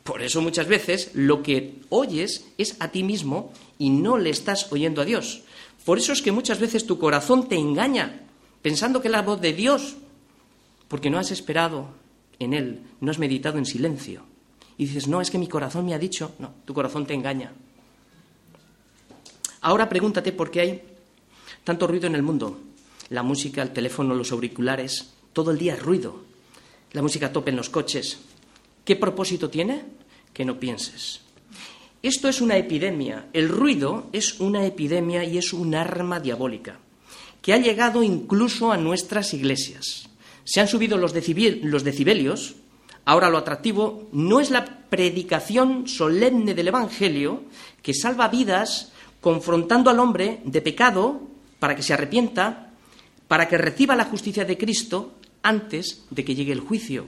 Por 0.04 0.22
eso 0.22 0.40
muchas 0.40 0.66
veces 0.66 1.10
lo 1.14 1.42
que 1.42 1.74
oyes 1.88 2.46
es 2.58 2.76
a 2.80 2.88
ti 2.88 3.02
mismo 3.02 3.52
y 3.78 3.90
no 3.90 4.18
le 4.18 4.30
estás 4.30 4.72
oyendo 4.72 5.02
a 5.02 5.04
Dios. 5.04 5.42
Por 5.84 5.98
eso 5.98 6.12
es 6.12 6.22
que 6.22 6.32
muchas 6.32 6.58
veces 6.58 6.86
tu 6.86 6.98
corazón 6.98 7.48
te 7.48 7.56
engaña, 7.56 8.20
pensando 8.62 9.00
que 9.00 9.08
es 9.08 9.12
la 9.12 9.22
voz 9.22 9.40
de 9.40 9.52
Dios, 9.52 9.96
porque 10.88 11.10
no 11.10 11.18
has 11.18 11.30
esperado 11.30 11.88
en 12.38 12.54
Él, 12.54 12.82
no 13.00 13.10
has 13.10 13.18
meditado 13.18 13.58
en 13.58 13.66
silencio. 13.66 14.22
Y 14.78 14.86
dices, 14.86 15.08
no, 15.08 15.20
es 15.20 15.30
que 15.30 15.38
mi 15.38 15.48
corazón 15.48 15.84
me 15.84 15.94
ha 15.94 15.98
dicho, 15.98 16.32
no, 16.38 16.54
tu 16.64 16.72
corazón 16.72 17.06
te 17.06 17.14
engaña. 17.14 17.52
Ahora 19.60 19.88
pregúntate 19.88 20.32
por 20.32 20.50
qué 20.50 20.60
hay 20.60 20.82
tanto 21.64 21.86
ruido 21.86 22.06
en 22.06 22.14
el 22.14 22.22
mundo 22.22 22.58
la 23.10 23.22
música, 23.22 23.60
el 23.62 23.72
teléfono, 23.72 24.14
los 24.14 24.32
auriculares, 24.32 25.10
todo 25.32 25.50
el 25.50 25.58
día 25.58 25.76
ruido. 25.76 26.22
La 26.92 27.02
música 27.02 27.32
tope 27.32 27.50
en 27.50 27.56
los 27.56 27.70
coches. 27.70 28.18
¿Qué 28.84 28.96
propósito 28.96 29.50
tiene? 29.50 29.84
Que 30.32 30.44
no 30.44 30.58
pienses. 30.58 31.20
Esto 32.02 32.28
es 32.28 32.40
una 32.40 32.56
epidemia. 32.56 33.28
El 33.32 33.48
ruido 33.48 34.08
es 34.12 34.40
una 34.40 34.64
epidemia 34.64 35.24
y 35.24 35.38
es 35.38 35.52
un 35.52 35.74
arma 35.74 36.20
diabólica 36.20 36.78
que 37.42 37.52
ha 37.52 37.58
llegado 37.58 38.02
incluso 38.02 38.70
a 38.72 38.76
nuestras 38.76 39.32
iglesias. 39.34 40.08
Se 40.44 40.60
han 40.60 40.68
subido 40.68 40.98
los, 40.98 41.14
los 41.62 41.84
decibelios. 41.84 42.54
Ahora 43.04 43.30
lo 43.30 43.38
atractivo 43.38 44.08
no 44.12 44.40
es 44.40 44.50
la 44.50 44.64
predicación 44.90 45.88
solemne 45.88 46.54
del 46.54 46.68
Evangelio 46.68 47.44
que 47.82 47.94
salva 47.94 48.28
vidas 48.28 48.92
confrontando 49.20 49.90
al 49.90 50.00
hombre 50.00 50.40
de 50.44 50.60
pecado 50.60 51.22
para 51.58 51.76
que 51.76 51.82
se 51.82 51.94
arrepienta 51.94 52.72
para 53.28 53.48
que 53.48 53.58
reciba 53.58 53.94
la 53.94 54.06
justicia 54.06 54.44
de 54.44 54.58
Cristo 54.58 55.12
antes 55.42 56.04
de 56.10 56.24
que 56.24 56.34
llegue 56.34 56.52
el 56.52 56.60
juicio. 56.60 57.06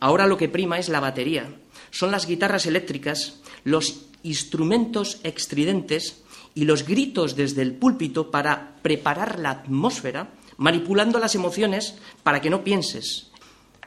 Ahora 0.00 0.26
lo 0.26 0.36
que 0.36 0.48
prima 0.48 0.78
es 0.78 0.88
la 0.88 1.00
batería, 1.00 1.50
son 1.90 2.10
las 2.10 2.26
guitarras 2.26 2.66
eléctricas, 2.66 3.40
los 3.64 4.06
instrumentos 4.22 5.20
extridentes 5.24 6.22
y 6.54 6.64
los 6.64 6.86
gritos 6.86 7.36
desde 7.36 7.62
el 7.62 7.74
púlpito 7.74 8.30
para 8.30 8.76
preparar 8.82 9.38
la 9.38 9.50
atmósfera, 9.50 10.30
manipulando 10.56 11.18
las 11.18 11.34
emociones 11.34 11.96
para 12.22 12.40
que 12.40 12.50
no 12.50 12.64
pienses, 12.64 13.30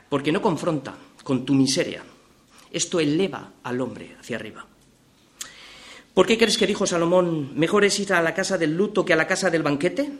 porque 0.09 0.31
no 0.31 0.41
confronta 0.41 0.95
con 1.23 1.45
tu 1.45 1.53
miseria. 1.53 2.03
Esto 2.71 2.99
eleva 2.99 3.51
al 3.63 3.81
hombre 3.81 4.15
hacia 4.19 4.37
arriba. 4.37 4.65
¿Por 6.13 6.27
qué 6.27 6.37
crees 6.37 6.57
que 6.57 6.67
dijo 6.67 6.85
Salomón, 6.85 7.57
mejor 7.57 7.85
es 7.85 7.99
ir 7.99 8.13
a 8.13 8.21
la 8.21 8.33
casa 8.33 8.57
del 8.57 8.75
luto 8.75 9.05
que 9.05 9.13
a 9.13 9.17
la 9.17 9.27
casa 9.27 9.49
del 9.49 9.63
banquete? 9.63 10.11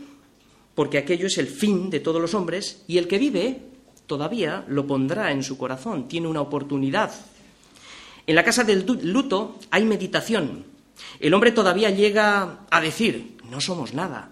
Porque 0.76 0.98
aquello 0.98 1.28
es 1.28 1.38
el 1.38 1.48
fin 1.48 1.90
de 1.90 2.00
todos 2.00 2.22
los 2.22 2.34
hombres 2.34 2.84
y 2.88 2.98
el 2.98 3.08
que 3.08 3.18
vive 3.18 3.62
todavía 4.08 4.66
lo 4.68 4.86
pondrá 4.86 5.32
en 5.32 5.44
su 5.44 5.58
corazón, 5.58 6.08
tiene 6.08 6.28
una 6.28 6.42
oportunidad. 6.42 7.12
En 8.28 8.36
la 8.36 8.44
casa 8.44 8.64
del 8.64 8.86
luto 9.04 9.58
hay 9.72 9.86
meditación. 9.86 10.66
El 11.20 11.34
hombre 11.34 11.52
todavía 11.52 11.90
llega 11.90 12.66
a 12.70 12.82
decir, 12.82 13.38
no 13.50 13.62
somos 13.62 13.94
nada. 13.94 14.32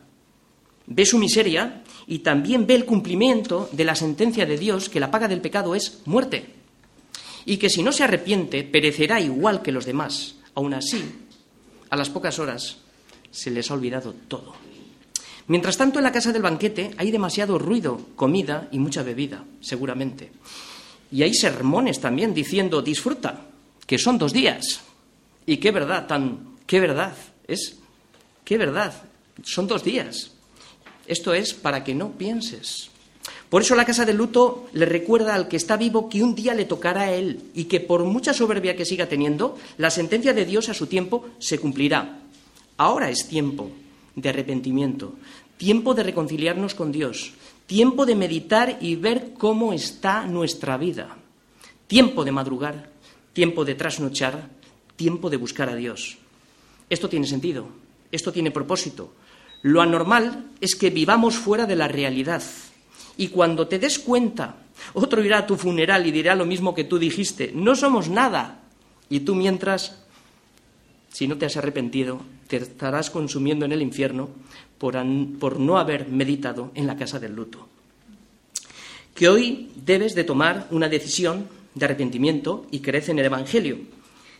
Ve 0.85 1.05
su 1.05 1.17
miseria 1.17 1.83
y 2.07 2.19
también 2.19 2.65
ve 2.65 2.75
el 2.75 2.85
cumplimiento 2.85 3.69
de 3.71 3.85
la 3.85 3.95
sentencia 3.95 4.45
de 4.45 4.57
Dios 4.57 4.89
que 4.89 4.99
la 4.99 5.11
paga 5.11 5.27
del 5.27 5.41
pecado 5.41 5.75
es 5.75 6.01
muerte. 6.05 6.55
Y 7.45 7.57
que 7.57 7.69
si 7.69 7.83
no 7.83 7.91
se 7.91 8.03
arrepiente, 8.03 8.63
perecerá 8.63 9.21
igual 9.21 9.61
que 9.61 9.71
los 9.71 9.85
demás. 9.85 10.35
Aún 10.55 10.73
así, 10.73 11.03
a 11.89 11.95
las 11.95 12.09
pocas 12.09 12.37
horas 12.39 12.77
se 13.31 13.51
les 13.51 13.69
ha 13.69 13.75
olvidado 13.75 14.13
todo. 14.27 14.68
Mientras 15.49 15.77
tanto, 15.77 15.97
en 15.97 16.03
la 16.03 16.11
casa 16.11 16.31
del 16.31 16.43
banquete 16.43 16.91
hay 16.97 17.09
demasiado 17.09 17.57
ruido, 17.57 17.99
comida 18.15 18.69
y 18.71 18.77
mucha 18.77 19.01
bebida, 19.01 19.43
seguramente. 19.61 20.31
Y 21.11 21.23
hay 21.23 21.33
sermones 21.33 21.99
también 21.99 22.35
diciendo, 22.35 22.83
disfruta, 22.83 23.47
que 23.87 23.97
son 23.97 24.19
dos 24.19 24.31
días. 24.31 24.81
Y 25.47 25.57
qué 25.57 25.71
verdad, 25.71 26.05
tan, 26.05 26.55
qué 26.67 26.79
verdad, 26.79 27.15
es, 27.47 27.77
qué 28.45 28.59
verdad, 28.59 28.93
son 29.43 29.65
dos 29.65 29.83
días. 29.83 30.33
Esto 31.07 31.33
es 31.33 31.55
para 31.55 31.83
que 31.83 31.95
no 31.95 32.11
pienses. 32.11 32.91
Por 33.49 33.63
eso 33.63 33.73
la 33.73 33.85
casa 33.85 34.05
del 34.05 34.17
luto 34.17 34.69
le 34.73 34.85
recuerda 34.85 35.33
al 35.33 35.47
que 35.47 35.57
está 35.57 35.77
vivo 35.77 36.09
que 36.09 36.21
un 36.21 36.35
día 36.35 36.53
le 36.53 36.65
tocará 36.65 37.01
a 37.01 37.11
él 37.11 37.41
y 37.55 37.63
que 37.63 37.79
por 37.79 38.03
mucha 38.03 38.35
soberbia 38.35 38.75
que 38.75 38.85
siga 38.85 39.07
teniendo, 39.07 39.57
la 39.79 39.89
sentencia 39.89 40.35
de 40.35 40.45
Dios 40.45 40.69
a 40.69 40.75
su 40.75 40.85
tiempo 40.85 41.25
se 41.39 41.57
cumplirá. 41.57 42.19
Ahora 42.77 43.09
es 43.09 43.27
tiempo 43.27 43.71
de 44.15 44.29
arrepentimiento, 44.29 45.15
tiempo 45.59 45.93
de 45.93 46.03
reconciliarnos 46.03 46.73
con 46.73 46.93
Dios, 46.93 47.33
tiempo 47.67 48.05
de 48.05 48.15
meditar 48.15 48.77
y 48.79 48.95
ver 48.95 49.33
cómo 49.37 49.73
está 49.73 50.25
nuestra 50.25 50.77
vida, 50.77 51.17
tiempo 51.85 52.23
de 52.23 52.31
madrugar, 52.31 52.89
tiempo 53.33 53.65
de 53.65 53.75
trasnochar, 53.75 54.47
tiempo 54.95 55.29
de 55.29 55.35
buscar 55.35 55.67
a 55.67 55.75
Dios. 55.75 56.17
Esto 56.89 57.09
tiene 57.09 57.27
sentido, 57.27 57.67
esto 58.09 58.31
tiene 58.31 58.51
propósito. 58.51 59.13
Lo 59.61 59.81
anormal 59.81 60.45
es 60.61 60.75
que 60.75 60.91
vivamos 60.91 61.35
fuera 61.35 61.65
de 61.65 61.75
la 61.75 61.89
realidad. 61.89 62.41
Y 63.17 63.27
cuando 63.27 63.67
te 63.67 63.79
des 63.79 63.99
cuenta, 63.99 64.55
otro 64.93 65.21
irá 65.21 65.39
a 65.39 65.45
tu 65.45 65.57
funeral 65.57 66.07
y 66.07 66.11
dirá 66.11 66.35
lo 66.35 66.45
mismo 66.45 66.73
que 66.73 66.85
tú 66.85 66.97
dijiste, 66.97 67.51
no 67.53 67.75
somos 67.75 68.07
nada. 68.07 68.61
Y 69.09 69.19
tú 69.19 69.35
mientras 69.35 70.05
si 71.11 71.27
no 71.27 71.37
te 71.37 71.45
has 71.45 71.57
arrepentido, 71.57 72.21
te 72.47 72.57
estarás 72.57 73.09
consumiendo 73.09 73.65
en 73.65 73.71
el 73.71 73.81
infierno 73.81 74.29
por, 74.77 74.95
no 75.59 75.77
haber 75.77 76.07
meditado 76.07 76.71
en 76.75 76.87
la 76.87 76.95
casa 76.95 77.19
del 77.19 77.35
luto. 77.35 77.67
Que 79.13 79.27
hoy 79.27 79.71
debes 79.75 80.15
de 80.15 80.23
tomar 80.23 80.67
una 80.71 80.87
decisión 80.87 81.47
de 81.75 81.85
arrepentimiento 81.85 82.65
y 82.71 82.79
crece 82.79 83.11
en 83.11 83.19
el 83.19 83.25
Evangelio, 83.25 83.77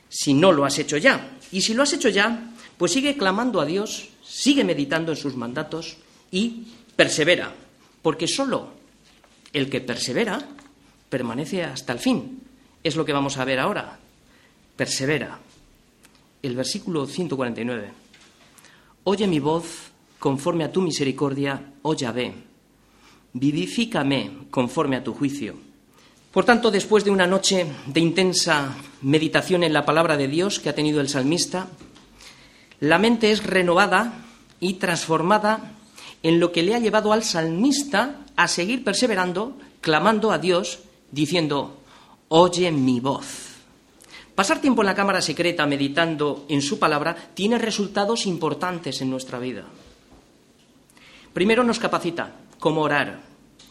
si 0.08 0.34
no 0.34 0.52
lo 0.52 0.66
has 0.66 0.80
hecho 0.80 0.98
ya. 0.98 1.38
Y 1.52 1.62
si 1.62 1.74
lo 1.74 1.84
has 1.84 1.94
hecho 1.94 2.10
ya, 2.10 2.54
pues 2.78 2.94
sigue 2.94 3.18
clamando 3.18 3.60
a 3.60 3.66
Dios, 3.66 4.10
sigue 4.24 4.64
meditando 4.64 5.12
en 5.12 5.18
sus 5.18 5.36
mandatos 5.36 5.98
y 6.32 6.68
persevera, 6.96 7.54
porque 8.02 8.28
solo 8.28 8.74
el 9.52 9.70
que 9.70 9.82
persevera 9.82 10.40
permanece 11.10 11.64
hasta 11.64 11.94
el 11.94 12.00
fin. 12.00 12.42
Es 12.84 12.96
lo 12.96 13.06
que 13.06 13.14
vamos 13.14 13.38
a 13.38 13.46
ver 13.46 13.60
ahora. 13.60 14.00
persevera. 14.78 15.38
El 16.42 16.56
versículo 16.56 17.06
149. 17.06 17.92
Oye 19.04 19.28
mi 19.28 19.40
voz 19.40 19.92
conforme 20.20 20.64
a 20.64 20.72
tu 20.72 20.82
misericordia, 20.82 21.74
oh 21.82 21.94
Yahvé. 21.94 22.34
Vivifícame 23.34 24.48
conforme 24.50 24.96
a 24.96 25.04
tu 25.04 25.14
juicio. 25.14 25.56
Por 26.32 26.46
tanto, 26.46 26.70
después 26.70 27.04
de 27.04 27.12
una 27.12 27.26
noche 27.26 27.66
de 27.88 28.00
intensa 28.00 28.76
meditación 29.02 29.64
en 29.64 29.74
la 29.74 29.86
palabra 29.86 30.16
de 30.16 30.28
Dios 30.28 30.60
que 30.60 30.70
ha 30.70 30.76
tenido 30.76 31.02
el 31.02 31.10
salmista, 31.10 31.68
la 32.80 33.00
mente 33.00 33.32
es 33.32 33.44
renovada 33.44 34.26
y 34.60 34.76
transformada 34.76 35.74
en 36.22 36.40
lo 36.40 36.52
que 36.52 36.64
le 36.64 36.76
ha 36.76 36.80
llevado 36.80 37.14
al 37.14 37.24
salmista 37.24 38.22
a 38.36 38.48
seguir 38.48 38.84
perseverando, 38.84 39.58
clamando 39.82 40.32
a 40.32 40.38
Dios, 40.38 40.80
diciendo, 41.12 41.78
oye 42.28 42.72
mi 42.72 43.00
voz. 43.00 43.49
Pasar 44.40 44.62
tiempo 44.62 44.84
en 44.84 44.86
la 44.86 44.96
cámara 44.96 45.22
secreta 45.22 45.68
meditando 45.68 46.46
en 46.48 46.62
su 46.62 46.80
palabra 46.80 47.14
tiene 47.34 47.58
resultados 47.58 48.26
importantes 48.26 49.02
en 49.02 49.10
nuestra 49.10 49.38
vida. 49.38 49.66
Primero 51.34 51.62
nos 51.62 51.78
capacita 51.78 52.36
cómo 52.58 52.84
orar. 52.84 53.20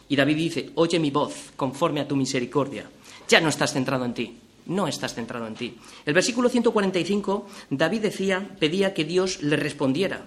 Y 0.09 0.15
David 0.15 0.35
dice, 0.35 0.69
oye 0.75 0.99
mi 0.99 1.09
voz 1.09 1.53
conforme 1.55 2.01
a 2.01 2.07
tu 2.07 2.15
misericordia. 2.15 2.87
Ya 3.27 3.41
no 3.41 3.49
estás 3.49 3.73
centrado 3.73 4.05
en 4.05 4.13
ti, 4.13 4.37
no 4.67 4.87
estás 4.87 5.15
centrado 5.15 5.47
en 5.47 5.55
ti. 5.55 5.75
El 6.05 6.13
versículo 6.13 6.49
145, 6.49 7.47
David 7.71 8.01
decía, 8.01 8.47
pedía 8.59 8.93
que 8.93 9.05
Dios 9.05 9.41
le 9.41 9.55
respondiera. 9.55 10.21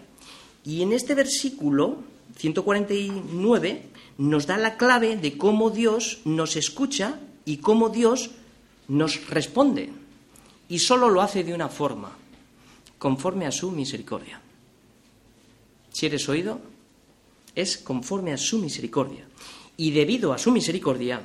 Y 0.65 0.83
en 0.83 0.93
este 0.93 1.15
versículo 1.15 1.99
149 2.35 3.83
nos 4.19 4.49
da 4.49 4.57
la 4.57 4.77
clave 4.77 5.17
de 5.17 5.39
cómo 5.39 5.71
Dios 5.71 6.19
nos 6.25 6.57
escucha 6.57 7.21
y 7.45 7.59
cómo 7.59 7.91
Dios 7.91 8.33
nos 8.89 9.29
responde. 9.31 10.02
Y 10.73 10.79
solo 10.79 11.11
lo 11.11 11.21
hace 11.21 11.45
de 11.45 11.53
una 11.53 11.69
forma, 11.69 12.11
conforme 12.97 13.45
a 13.45 13.53
su 13.53 13.71
misericordia. 13.71 14.41
Si 15.93 16.07
eres 16.07 16.27
oído, 16.31 16.63
es 17.55 17.77
conforme 17.77 18.33
a 18.33 18.39
su 18.39 18.57
misericordia. 18.57 19.27
Y 19.77 19.91
debido 19.91 20.33
a 20.33 20.39
su 20.39 20.51
misericordia 20.51 21.21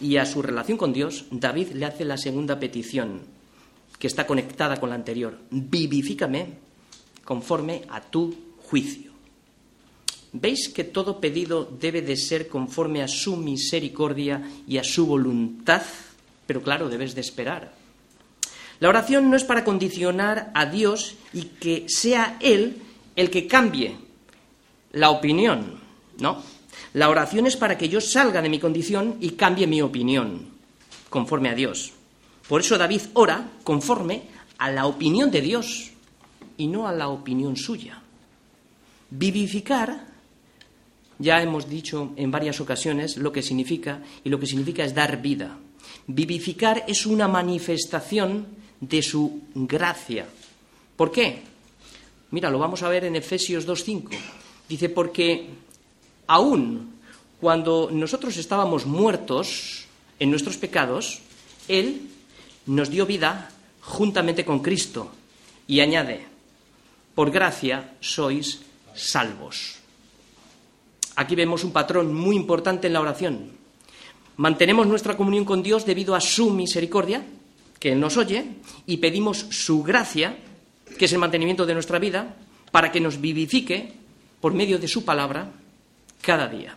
y 0.00 0.18
a 0.18 0.24
su 0.24 0.40
relación 0.40 0.78
con 0.78 0.92
Dios, 0.92 1.24
David 1.32 1.72
le 1.72 1.86
hace 1.86 2.04
la 2.04 2.16
segunda 2.16 2.60
petición, 2.60 3.22
que 3.98 4.06
está 4.06 4.24
conectada 4.24 4.78
con 4.78 4.90
la 4.90 4.94
anterior. 4.94 5.36
Vivifícame 5.50 6.58
conforme 7.24 7.82
a 7.88 8.02
tu 8.02 8.32
juicio. 8.58 9.10
¿Veis 10.32 10.68
que 10.68 10.84
todo 10.84 11.18
pedido 11.18 11.64
debe 11.64 12.02
de 12.02 12.16
ser 12.16 12.46
conforme 12.46 13.02
a 13.02 13.08
su 13.08 13.36
misericordia 13.36 14.48
y 14.68 14.78
a 14.78 14.84
su 14.84 15.06
voluntad? 15.06 15.82
Pero 16.46 16.62
claro, 16.62 16.88
debes 16.88 17.16
de 17.16 17.20
esperar. 17.22 17.81
La 18.82 18.88
oración 18.88 19.30
no 19.30 19.36
es 19.36 19.44
para 19.44 19.62
condicionar 19.62 20.50
a 20.54 20.66
Dios 20.66 21.14
y 21.32 21.42
que 21.42 21.84
sea 21.86 22.36
Él 22.40 22.82
el 23.14 23.30
que 23.30 23.46
cambie 23.46 23.94
la 24.90 25.10
opinión, 25.10 25.78
¿no? 26.18 26.42
La 26.94 27.08
oración 27.08 27.46
es 27.46 27.54
para 27.54 27.78
que 27.78 27.88
yo 27.88 28.00
salga 28.00 28.42
de 28.42 28.48
mi 28.48 28.58
condición 28.58 29.18
y 29.20 29.30
cambie 29.30 29.68
mi 29.68 29.80
opinión, 29.80 30.48
conforme 31.08 31.48
a 31.48 31.54
Dios. 31.54 31.92
Por 32.48 32.62
eso 32.62 32.76
David 32.76 33.02
ora 33.12 33.50
conforme 33.62 34.22
a 34.58 34.68
la 34.68 34.86
opinión 34.86 35.30
de 35.30 35.42
Dios 35.42 35.92
y 36.56 36.66
no 36.66 36.88
a 36.88 36.92
la 36.92 37.08
opinión 37.08 37.56
suya. 37.56 38.02
Vivificar 39.10 40.08
ya 41.20 41.40
hemos 41.40 41.70
dicho 41.70 42.14
en 42.16 42.32
varias 42.32 42.60
ocasiones 42.60 43.16
lo 43.16 43.30
que 43.30 43.44
significa, 43.44 44.00
y 44.24 44.28
lo 44.28 44.40
que 44.40 44.46
significa 44.46 44.82
es 44.82 44.92
dar 44.92 45.22
vida. 45.22 45.56
Vivificar 46.08 46.82
es 46.88 47.06
una 47.06 47.28
manifestación 47.28 48.60
de 48.82 49.00
su 49.00 49.42
gracia. 49.54 50.26
¿Por 50.96 51.10
qué? 51.10 51.40
Mira, 52.32 52.50
lo 52.50 52.58
vamos 52.58 52.82
a 52.82 52.88
ver 52.88 53.04
en 53.04 53.16
Efesios 53.16 53.66
2.5. 53.66 54.10
Dice, 54.68 54.88
porque 54.88 55.46
aún 56.26 56.98
cuando 57.40 57.90
nosotros 57.92 58.36
estábamos 58.36 58.84
muertos 58.86 59.86
en 60.18 60.30
nuestros 60.30 60.56
pecados, 60.56 61.20
Él 61.68 62.10
nos 62.66 62.90
dio 62.90 63.06
vida 63.06 63.50
juntamente 63.80 64.44
con 64.44 64.60
Cristo. 64.60 65.10
Y 65.66 65.80
añade, 65.80 66.26
por 67.14 67.30
gracia 67.30 67.94
sois 68.00 68.62
salvos. 68.94 69.78
Aquí 71.14 71.36
vemos 71.36 71.62
un 71.62 71.72
patrón 71.72 72.14
muy 72.14 72.34
importante 72.34 72.88
en 72.88 72.94
la 72.94 73.00
oración. 73.00 73.52
Mantenemos 74.36 74.86
nuestra 74.86 75.16
comunión 75.16 75.44
con 75.44 75.62
Dios 75.62 75.84
debido 75.86 76.14
a 76.14 76.20
su 76.20 76.50
misericordia, 76.50 77.22
que 77.82 77.96
nos 77.96 78.16
oye, 78.16 78.44
y 78.86 78.98
pedimos 78.98 79.38
su 79.50 79.82
gracia, 79.82 80.38
que 80.96 81.06
es 81.06 81.12
el 81.12 81.18
mantenimiento 81.18 81.66
de 81.66 81.74
nuestra 81.74 81.98
vida, 81.98 82.36
para 82.70 82.92
que 82.92 83.00
nos 83.00 83.20
vivifique 83.20 83.92
por 84.40 84.54
medio 84.54 84.78
de 84.78 84.86
su 84.86 85.04
palabra 85.04 85.50
cada 86.20 86.46
día. 86.46 86.76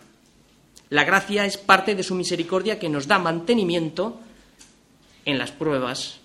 La 0.90 1.04
gracia 1.04 1.46
es 1.46 1.58
parte 1.58 1.94
de 1.94 2.02
su 2.02 2.16
misericordia 2.16 2.80
que 2.80 2.88
nos 2.88 3.06
da 3.06 3.20
mantenimiento 3.20 4.18
en 5.24 5.38
las 5.38 5.52
pruebas 5.52 6.18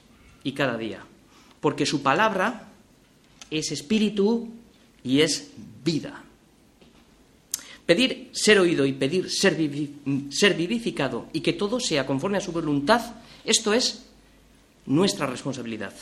y 0.44 0.54
cada 0.54 0.78
día, 0.78 1.06
porque 1.60 1.86
su 1.86 2.02
palabra 2.02 2.70
es 3.52 3.72
espíritu 3.72 4.50
y 5.04 5.22
es 5.22 5.52
vida. 5.86 6.24
Pedir 7.86 8.32
ser 8.32 8.58
oído 8.58 8.84
y 8.88 8.94
pedir 8.94 9.30
ser, 9.30 9.56
vivificado 9.56 11.28
y 11.34 11.42
que 11.42 11.54
todo 11.54 11.80
sea 11.80 12.08
conforme 12.08 12.40
a 12.40 12.42
su 12.42 12.52
voluntad, 12.52 13.18
esto 13.46 13.74
es 13.74 14.08
nuestra 14.86 15.26
responsabilidad. 15.26 15.94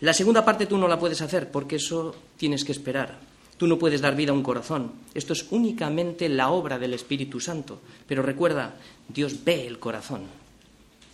La 0.00 0.12
segunda 0.12 0.44
parte 0.44 0.66
tú 0.66 0.78
no 0.78 0.88
la 0.88 0.98
puedes 0.98 1.20
hacer 1.22 1.50
porque 1.50 1.76
eso 1.76 2.14
tienes 2.36 2.64
que 2.64 2.72
esperar. 2.72 3.18
Tú 3.56 3.66
no 3.66 3.78
puedes 3.78 4.00
dar 4.00 4.16
vida 4.16 4.32
a 4.32 4.34
un 4.34 4.42
corazón. 4.42 4.92
Esto 5.14 5.32
es 5.32 5.46
únicamente 5.50 6.28
la 6.28 6.50
obra 6.50 6.78
del 6.78 6.94
Espíritu 6.94 7.40
Santo. 7.40 7.80
Pero 8.06 8.22
recuerda, 8.22 8.76
Dios 9.08 9.44
ve 9.44 9.66
el 9.66 9.78
corazón 9.78 10.22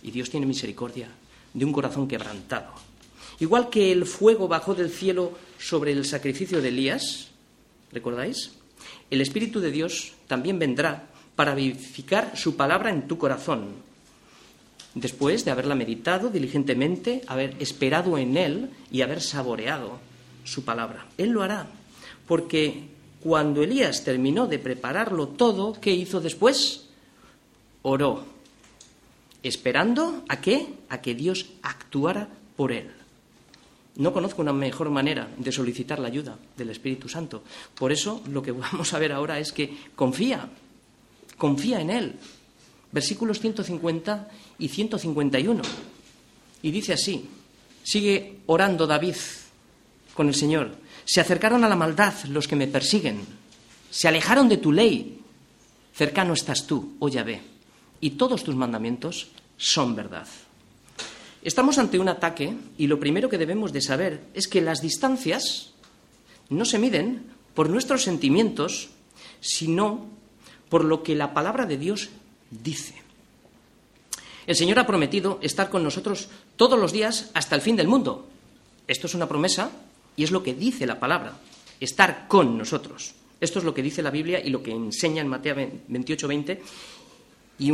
y 0.01 0.11
Dios 0.11 0.29
tiene 0.29 0.45
misericordia 0.45 1.09
de 1.53 1.65
un 1.65 1.73
corazón 1.73 2.07
quebrantado. 2.07 2.71
Igual 3.39 3.69
que 3.69 3.91
el 3.91 4.05
fuego 4.05 4.47
bajó 4.47 4.73
del 4.73 4.89
cielo 4.89 5.37
sobre 5.59 5.91
el 5.91 6.05
sacrificio 6.05 6.61
de 6.61 6.69
Elías, 6.69 7.27
¿recordáis? 7.91 8.51
el 9.09 9.21
Espíritu 9.21 9.59
de 9.59 9.71
Dios 9.71 10.13
también 10.27 10.59
vendrá 10.59 11.07
para 11.35 11.55
vivificar 11.55 12.35
su 12.35 12.55
palabra 12.55 12.89
en 12.89 13.07
tu 13.07 13.17
corazón, 13.17 13.75
después 14.99 15.45
de 15.45 15.51
haberla 15.51 15.75
meditado 15.75 16.29
diligentemente, 16.29 17.21
haber 17.27 17.55
esperado 17.59 18.17
en 18.17 18.37
Él 18.37 18.69
y 18.91 19.01
haber 19.01 19.21
saboreado 19.21 19.99
su 20.43 20.63
palabra. 20.63 21.05
Él 21.17 21.29
lo 21.29 21.43
hará, 21.43 21.67
porque 22.27 22.83
cuando 23.21 23.63
Elías 23.63 24.03
terminó 24.03 24.47
de 24.47 24.59
prepararlo 24.59 25.29
todo, 25.29 25.73
¿qué 25.79 25.91
hizo 25.91 26.19
después? 26.19 26.87
Oró, 27.83 28.25
esperando 29.43 30.23
a 30.27 30.41
qué? 30.41 30.67
A 30.89 31.01
que 31.01 31.13
Dios 31.13 31.45
actuara 31.61 32.29
por 32.55 32.71
él. 32.71 32.91
No 33.97 34.13
conozco 34.13 34.41
una 34.41 34.53
mejor 34.53 34.89
manera 34.91 35.27
de 35.37 35.51
solicitar 35.51 35.97
la 35.99 36.07
ayuda 36.07 36.37
del 36.55 36.69
Espíritu 36.69 37.09
Santo. 37.09 37.43
Por 37.75 37.91
eso 37.91 38.21
lo 38.29 38.41
que 38.41 38.51
vamos 38.53 38.93
a 38.93 38.99
ver 38.99 39.11
ahora 39.11 39.39
es 39.39 39.51
que 39.51 39.75
confía, 39.95 40.49
confía 41.37 41.81
en 41.81 41.89
Él. 41.89 42.15
Versículos 42.91 43.39
150 43.39 44.29
y 44.59 44.67
151. 44.67 45.61
Y 46.61 46.71
dice 46.71 46.93
así, 46.93 47.29
sigue 47.83 48.39
orando 48.47 48.87
David 48.87 49.15
con 50.13 50.27
el 50.27 50.35
Señor. 50.35 50.75
Se 51.05 51.21
acercaron 51.21 51.63
a 51.63 51.69
la 51.69 51.75
maldad 51.75 52.13
los 52.25 52.47
que 52.47 52.55
me 52.55 52.67
persiguen, 52.67 53.21
se 53.89 54.07
alejaron 54.07 54.49
de 54.49 54.57
tu 54.57 54.71
ley. 54.71 55.21
Cercano 55.93 56.33
estás 56.33 56.67
tú, 56.67 56.95
oh 56.99 57.09
Yahvé, 57.09 57.41
y 58.01 58.11
todos 58.11 58.43
tus 58.43 58.55
mandamientos 58.55 59.29
son 59.57 59.95
verdad. 59.95 60.27
Estamos 61.41 61.77
ante 61.77 61.97
un 61.97 62.09
ataque 62.09 62.55
y 62.77 62.87
lo 62.87 62.99
primero 62.99 63.29
que 63.29 63.37
debemos 63.37 63.71
de 63.71 63.81
saber 63.81 64.25
es 64.33 64.47
que 64.47 64.61
las 64.61 64.81
distancias 64.81 65.71
no 66.49 66.65
se 66.65 66.77
miden 66.77 67.23
por 67.53 67.69
nuestros 67.69 68.03
sentimientos, 68.03 68.89
sino 69.39 70.07
por 70.69 70.83
lo 70.83 71.03
que 71.03 71.15
la 71.15 71.33
palabra 71.33 71.65
de 71.65 71.77
Dios 71.77 72.09
dice. 72.51 73.06
El 74.47 74.55
Señor 74.55 74.79
ha 74.79 74.87
prometido 74.87 75.39
estar 75.41 75.69
con 75.69 75.83
nosotros 75.83 76.29
todos 76.55 76.79
los 76.79 76.93
días 76.93 77.29
hasta 77.33 77.53
el 77.55 77.61
fin 77.61 77.75
del 77.75 77.89
mundo. 77.89 78.27
Esto 78.87 79.07
es 79.07 79.13
una 79.13 79.27
promesa 79.27 79.69
y 80.15 80.23
es 80.23 80.31
lo 80.31 80.41
que 80.41 80.53
dice 80.53 80.87
la 80.87 80.99
palabra, 80.99 81.37
estar 81.81 82.29
con 82.29 82.57
nosotros. 82.57 83.13
Esto 83.41 83.59
es 83.59 83.65
lo 83.65 83.73
que 83.73 83.83
dice 83.83 84.01
la 84.01 84.09
Biblia 84.09 84.39
y 84.43 84.49
lo 84.49 84.63
que 84.63 84.71
enseña 84.71 85.21
en 85.21 85.27
Mateo 85.27 85.55
28, 85.87 86.27
20 86.27 86.63
y 87.59 87.71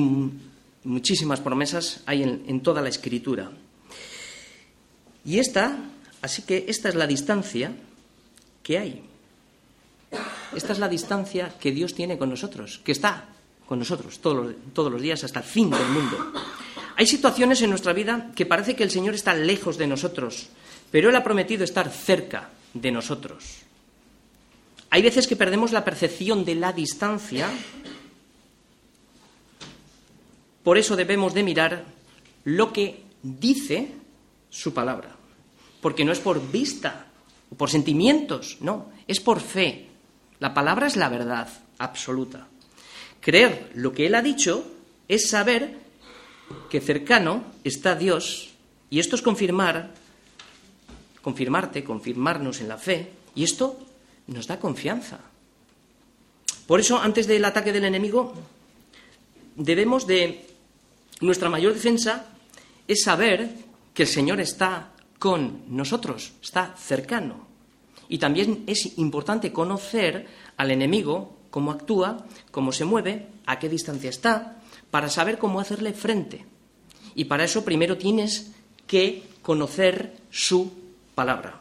muchísimas 0.83 1.39
promesas 1.39 2.01
hay 2.07 2.23
en 2.23 2.61
toda 2.61 2.81
la 2.81 2.89
escritura. 2.89 3.51
Y 5.23 5.37
esta, 5.37 5.77
así 6.21 6.41
que 6.41 6.65
esta 6.67 6.89
es 6.89 6.95
la 6.95 7.07
distancia 7.07 7.71
que 8.63 8.79
hay. 8.79 9.03
Esta 10.55 10.73
es 10.73 10.79
la 10.79 10.89
distancia 10.89 11.53
que 11.59 11.71
Dios 11.71 11.93
tiene 11.93 12.17
con 12.17 12.29
nosotros, 12.29 12.81
que 12.83 12.91
está 12.91 13.32
con 13.73 13.79
nosotros 13.79 14.19
todos 14.19 14.45
los, 14.45 14.55
todos 14.71 14.91
los 14.91 15.01
días 15.01 15.23
hasta 15.23 15.39
el 15.39 15.45
fin 15.45 15.71
del 15.71 15.87
mundo. 15.87 16.31
Hay 16.95 17.07
situaciones 17.07 17.59
en 17.63 17.71
nuestra 17.71 17.91
vida 17.91 18.29
que 18.35 18.45
parece 18.45 18.75
que 18.75 18.83
el 18.83 18.91
Señor 18.91 19.15
está 19.15 19.33
lejos 19.33 19.79
de 19.79 19.87
nosotros, 19.87 20.49
pero 20.91 21.09
Él 21.09 21.15
ha 21.15 21.23
prometido 21.23 21.63
estar 21.63 21.89
cerca 21.89 22.51
de 22.75 22.91
nosotros. 22.91 23.63
Hay 24.91 25.01
veces 25.01 25.25
que 25.25 25.35
perdemos 25.35 25.71
la 25.71 25.83
percepción 25.83 26.45
de 26.45 26.53
la 26.53 26.71
distancia, 26.71 27.49
por 30.63 30.77
eso 30.77 30.95
debemos 30.95 31.33
de 31.33 31.41
mirar 31.41 31.83
lo 32.43 32.71
que 32.71 33.01
dice 33.23 33.87
su 34.51 34.71
palabra, 34.71 35.15
porque 35.81 36.05
no 36.05 36.11
es 36.11 36.19
por 36.19 36.51
vista 36.51 37.07
o 37.49 37.55
por 37.55 37.71
sentimientos, 37.71 38.57
no, 38.61 38.91
es 39.07 39.19
por 39.19 39.41
fe. 39.41 39.87
La 40.39 40.53
palabra 40.53 40.85
es 40.85 40.95
la 40.95 41.09
verdad 41.09 41.49
absoluta. 41.79 42.49
Creer 43.23 43.71
lo 43.75 43.93
que 43.93 44.05
Él 44.05 44.15
ha 44.15 44.21
dicho 44.21 44.69
es 45.07 45.29
saber 45.29 45.79
que 46.69 46.81
cercano 46.81 47.45
está 47.63 47.95
Dios, 47.95 48.51
y 48.89 48.99
esto 48.99 49.15
es 49.15 49.21
confirmar, 49.21 49.93
confirmarte, 51.21 51.83
confirmarnos 51.83 52.59
en 52.59 52.67
la 52.67 52.77
fe, 52.77 53.11
y 53.33 53.43
esto 53.43 53.79
nos 54.27 54.47
da 54.47 54.59
confianza. 54.59 55.19
Por 56.67 56.79
eso, 56.79 56.99
antes 56.99 57.27
del 57.27 57.45
ataque 57.45 57.71
del 57.71 57.85
enemigo, 57.85 58.33
debemos 59.55 60.05
de, 60.05 60.45
nuestra 61.21 61.49
mayor 61.49 61.73
defensa 61.73 62.25
es 62.87 63.03
saber 63.03 63.49
que 63.93 64.03
el 64.03 64.09
Señor 64.09 64.41
está 64.41 64.91
con 65.17 65.63
nosotros, 65.69 66.33
está 66.41 66.75
cercano. 66.75 67.47
Y 68.09 68.17
también 68.17 68.63
es 68.67 68.97
importante 68.97 69.53
conocer 69.53 70.27
al 70.57 70.71
enemigo, 70.71 71.37
cómo 71.53 71.69
actúa, 71.69 72.25
cómo 72.49 72.71
se 72.71 72.83
mueve, 72.83 73.29
a 73.45 73.59
qué 73.59 73.69
distancia 73.69 74.09
está, 74.09 74.57
para 74.89 75.07
saber 75.07 75.37
cómo 75.37 75.59
hacerle 75.59 75.93
frente. 75.93 76.43
Y 77.13 77.25
para 77.25 77.43
eso 77.43 77.63
primero 77.63 77.95
tienes 77.95 78.53
que 78.87 79.21
conocer 79.43 80.17
su 80.31 80.73
palabra. 81.13 81.59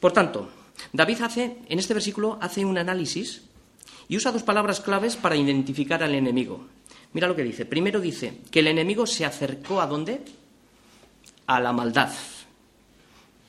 Por 0.00 0.12
tanto, 0.12 0.48
David 0.94 1.20
hace, 1.20 1.58
en 1.68 1.78
este 1.78 1.92
versículo, 1.92 2.38
hace 2.40 2.64
un 2.64 2.78
análisis 2.78 3.42
y 4.08 4.16
usa 4.16 4.32
dos 4.32 4.44
palabras 4.44 4.80
claves 4.80 5.16
para 5.16 5.36
identificar 5.36 6.02
al 6.02 6.14
enemigo. 6.14 6.68
Mira 7.12 7.28
lo 7.28 7.36
que 7.36 7.44
dice. 7.44 7.66
Primero 7.66 8.00
dice 8.00 8.40
que 8.50 8.60
el 8.60 8.68
enemigo 8.68 9.06
se 9.06 9.26
acercó 9.26 9.82
a 9.82 9.86
dónde? 9.86 10.24
A 11.46 11.60
la 11.60 11.74
maldad. 11.74 12.14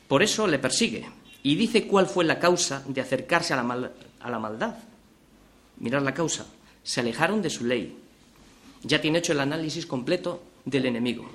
Por 0.10 0.24
eso 0.24 0.46
le 0.46 0.60
persigue. 0.60 1.08
Y 1.42 1.56
dice 1.56 1.88
cuál 1.88 2.06
fue 2.08 2.26
la 2.26 2.38
causa 2.38 2.84
de 2.86 3.00
acercarse 3.00 3.54
a 3.54 3.64
la, 3.64 3.92
a 4.20 4.30
la 4.30 4.40
maldad. 4.40 4.89
Mirad 5.80 6.04
la 6.04 6.14
causa. 6.14 6.46
Se 6.84 7.00
alejaron 7.00 7.42
de 7.42 7.50
su 7.50 7.66
ley 7.66 7.96
ya 8.84 9.02
tiene 9.02 9.20
hecho 9.20 9.34
el 9.34 9.40
análisis 9.40 9.86
completo 9.86 10.42
del 10.66 10.86
enemigo. 10.86 11.30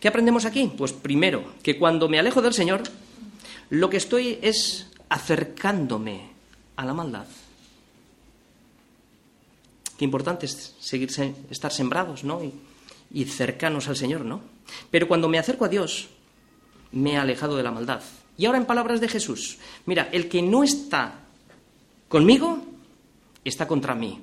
¿Qué 0.00 0.08
aprendemos 0.08 0.44
aquí? 0.44 0.72
Pues 0.76 0.92
primero, 0.92 1.54
que 1.62 1.78
cuando 1.78 2.08
me 2.08 2.18
alejo 2.18 2.40
del 2.40 2.54
Señor, 2.54 2.82
lo 3.68 3.90
que 3.90 3.98
estoy 3.98 4.38
es 4.40 4.86
acercándome 5.08 6.30
a 6.76 6.84
la 6.84 6.94
maldad. 6.94 7.26
Qué 9.98 10.04
importante 10.04 10.46
es 10.46 10.74
seguir, 10.80 11.10
estar 11.50 11.72
sembrados, 11.72 12.24
¿no? 12.24 12.42
Y, 12.42 12.54
y 13.12 13.26
cercanos 13.26 13.88
al 13.88 13.96
Señor, 13.96 14.24
¿no? 14.24 14.40
Pero 14.90 15.06
cuando 15.06 15.28
me 15.28 15.38
acerco 15.38 15.66
a 15.66 15.68
Dios, 15.68 16.08
me 16.92 17.12
he 17.12 17.16
alejado 17.18 17.56
de 17.56 17.62
la 17.62 17.70
maldad. 17.70 18.00
Y 18.38 18.46
ahora 18.46 18.58
en 18.58 18.64
palabras 18.64 19.02
de 19.02 19.08
Jesús, 19.08 19.58
mira, 19.84 20.08
el 20.12 20.30
que 20.30 20.40
no 20.40 20.64
está 20.64 21.20
conmigo, 22.08 22.64
está 23.44 23.66
contra 23.66 23.94
mí. 23.94 24.20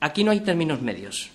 Aquí 0.00 0.24
no 0.24 0.30
hay 0.30 0.40
términos 0.40 0.82
medios. 0.82 1.30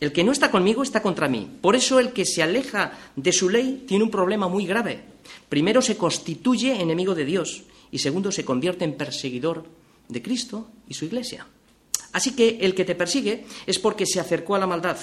El 0.00 0.12
que 0.12 0.22
no 0.22 0.32
está 0.32 0.50
conmigo 0.50 0.82
está 0.82 1.02
contra 1.02 1.28
mí. 1.28 1.48
Por 1.60 1.74
eso 1.74 1.98
el 1.98 2.12
que 2.12 2.24
se 2.24 2.42
aleja 2.42 2.92
de 3.16 3.32
su 3.32 3.48
ley 3.48 3.84
tiene 3.86 4.04
un 4.04 4.10
problema 4.10 4.48
muy 4.48 4.66
grave. 4.66 5.02
Primero 5.48 5.82
se 5.82 5.96
constituye 5.96 6.80
enemigo 6.80 7.14
de 7.14 7.24
Dios 7.24 7.62
y 7.90 7.98
segundo 7.98 8.30
se 8.30 8.44
convierte 8.44 8.84
en 8.84 8.96
perseguidor 8.96 9.64
de 10.08 10.22
Cristo 10.22 10.68
y 10.88 10.94
su 10.94 11.04
iglesia. 11.04 11.46
Así 12.12 12.34
que 12.34 12.58
el 12.60 12.74
que 12.74 12.84
te 12.84 12.94
persigue 12.94 13.44
es 13.66 13.78
porque 13.78 14.06
se 14.06 14.20
acercó 14.20 14.54
a 14.54 14.58
la 14.58 14.66
maldad. 14.66 14.96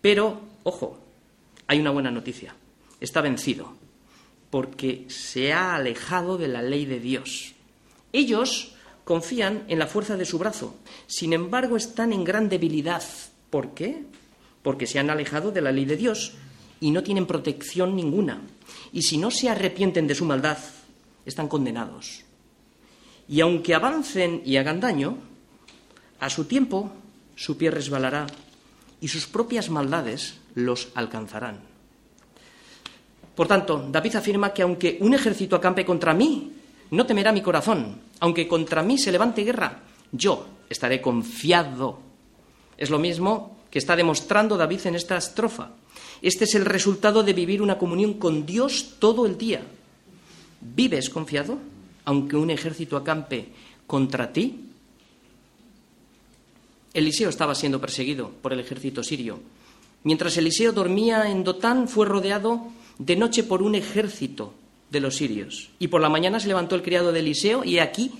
Pero, 0.00 0.40
ojo, 0.64 0.98
hay 1.66 1.78
una 1.80 1.90
buena 1.90 2.10
noticia. 2.10 2.54
Está 3.00 3.20
vencido 3.20 3.72
porque 4.50 5.06
se 5.08 5.52
ha 5.52 5.74
alejado 5.74 6.36
de 6.36 6.48
la 6.48 6.60
ley 6.60 6.84
de 6.84 7.00
Dios. 7.00 7.54
Ellos 8.12 8.71
confían 9.04 9.64
en 9.68 9.78
la 9.78 9.86
fuerza 9.86 10.16
de 10.16 10.24
su 10.24 10.38
brazo. 10.38 10.76
Sin 11.06 11.32
embargo, 11.32 11.76
están 11.76 12.12
en 12.12 12.24
gran 12.24 12.48
debilidad 12.48 13.02
¿Por 13.52 13.74
qué? 13.74 14.02
Porque 14.62 14.86
se 14.86 14.98
han 14.98 15.10
alejado 15.10 15.52
de 15.52 15.60
la 15.60 15.72
ley 15.72 15.84
de 15.84 15.98
Dios 15.98 16.32
y 16.80 16.90
no 16.90 17.02
tienen 17.02 17.26
protección 17.26 17.94
ninguna. 17.94 18.40
Y 18.94 19.02
si 19.02 19.18
no 19.18 19.30
se 19.30 19.50
arrepienten 19.50 20.06
de 20.06 20.14
su 20.14 20.24
maldad, 20.24 20.56
están 21.26 21.48
condenados. 21.48 22.24
Y 23.28 23.42
aunque 23.42 23.74
avancen 23.74 24.40
y 24.46 24.56
hagan 24.56 24.80
daño, 24.80 25.18
a 26.18 26.30
su 26.30 26.46
tiempo 26.46 26.92
su 27.36 27.58
pie 27.58 27.70
resbalará 27.70 28.26
y 29.02 29.08
sus 29.08 29.26
propias 29.26 29.68
maldades 29.68 30.38
los 30.54 30.88
alcanzarán. 30.94 31.60
Por 33.34 33.48
tanto, 33.48 33.86
David 33.90 34.16
afirma 34.16 34.54
que 34.54 34.62
aunque 34.62 34.96
un 35.00 35.12
ejército 35.12 35.56
acampe 35.56 35.84
contra 35.84 36.14
mí, 36.14 36.52
no 36.90 37.04
temerá 37.04 37.32
mi 37.32 37.42
corazón. 37.42 38.00
Aunque 38.22 38.46
contra 38.46 38.82
mí 38.82 38.98
se 38.98 39.10
levante 39.10 39.42
guerra, 39.42 39.82
yo 40.12 40.46
estaré 40.70 41.02
confiado 41.02 41.98
es 42.82 42.90
lo 42.90 42.98
mismo 42.98 43.58
que 43.70 43.78
está 43.78 43.94
demostrando 43.94 44.56
David 44.56 44.86
en 44.86 44.96
esta 44.96 45.16
estrofa. 45.16 45.70
Este 46.20 46.44
es 46.44 46.54
el 46.56 46.64
resultado 46.64 47.22
de 47.22 47.32
vivir 47.32 47.62
una 47.62 47.78
comunión 47.78 48.14
con 48.14 48.44
Dios 48.44 48.96
todo 48.98 49.24
el 49.24 49.38
día. 49.38 49.62
¿Vives 50.60 51.08
confiado, 51.08 51.58
aunque 52.04 52.36
un 52.36 52.50
ejército 52.50 52.96
acampe 52.96 53.48
contra 53.86 54.32
ti? 54.32 54.66
Eliseo 56.92 57.28
estaba 57.28 57.54
siendo 57.54 57.80
perseguido 57.80 58.30
por 58.42 58.52
el 58.52 58.58
ejército 58.58 59.04
sirio. 59.04 59.38
Mientras 60.02 60.36
Eliseo 60.36 60.72
dormía 60.72 61.30
en 61.30 61.44
Dotán, 61.44 61.86
fue 61.86 62.06
rodeado 62.06 62.66
de 62.98 63.14
noche 63.14 63.44
por 63.44 63.62
un 63.62 63.76
ejército 63.76 64.54
de 64.92 65.00
los 65.00 65.16
sirios. 65.16 65.70
Y 65.78 65.88
por 65.88 66.00
la 66.00 66.10
mañana 66.10 66.38
se 66.38 66.48
levantó 66.48 66.76
el 66.76 66.82
criado 66.82 67.10
de 67.10 67.20
Eliseo 67.20 67.64
y 67.64 67.78
aquí 67.78 68.12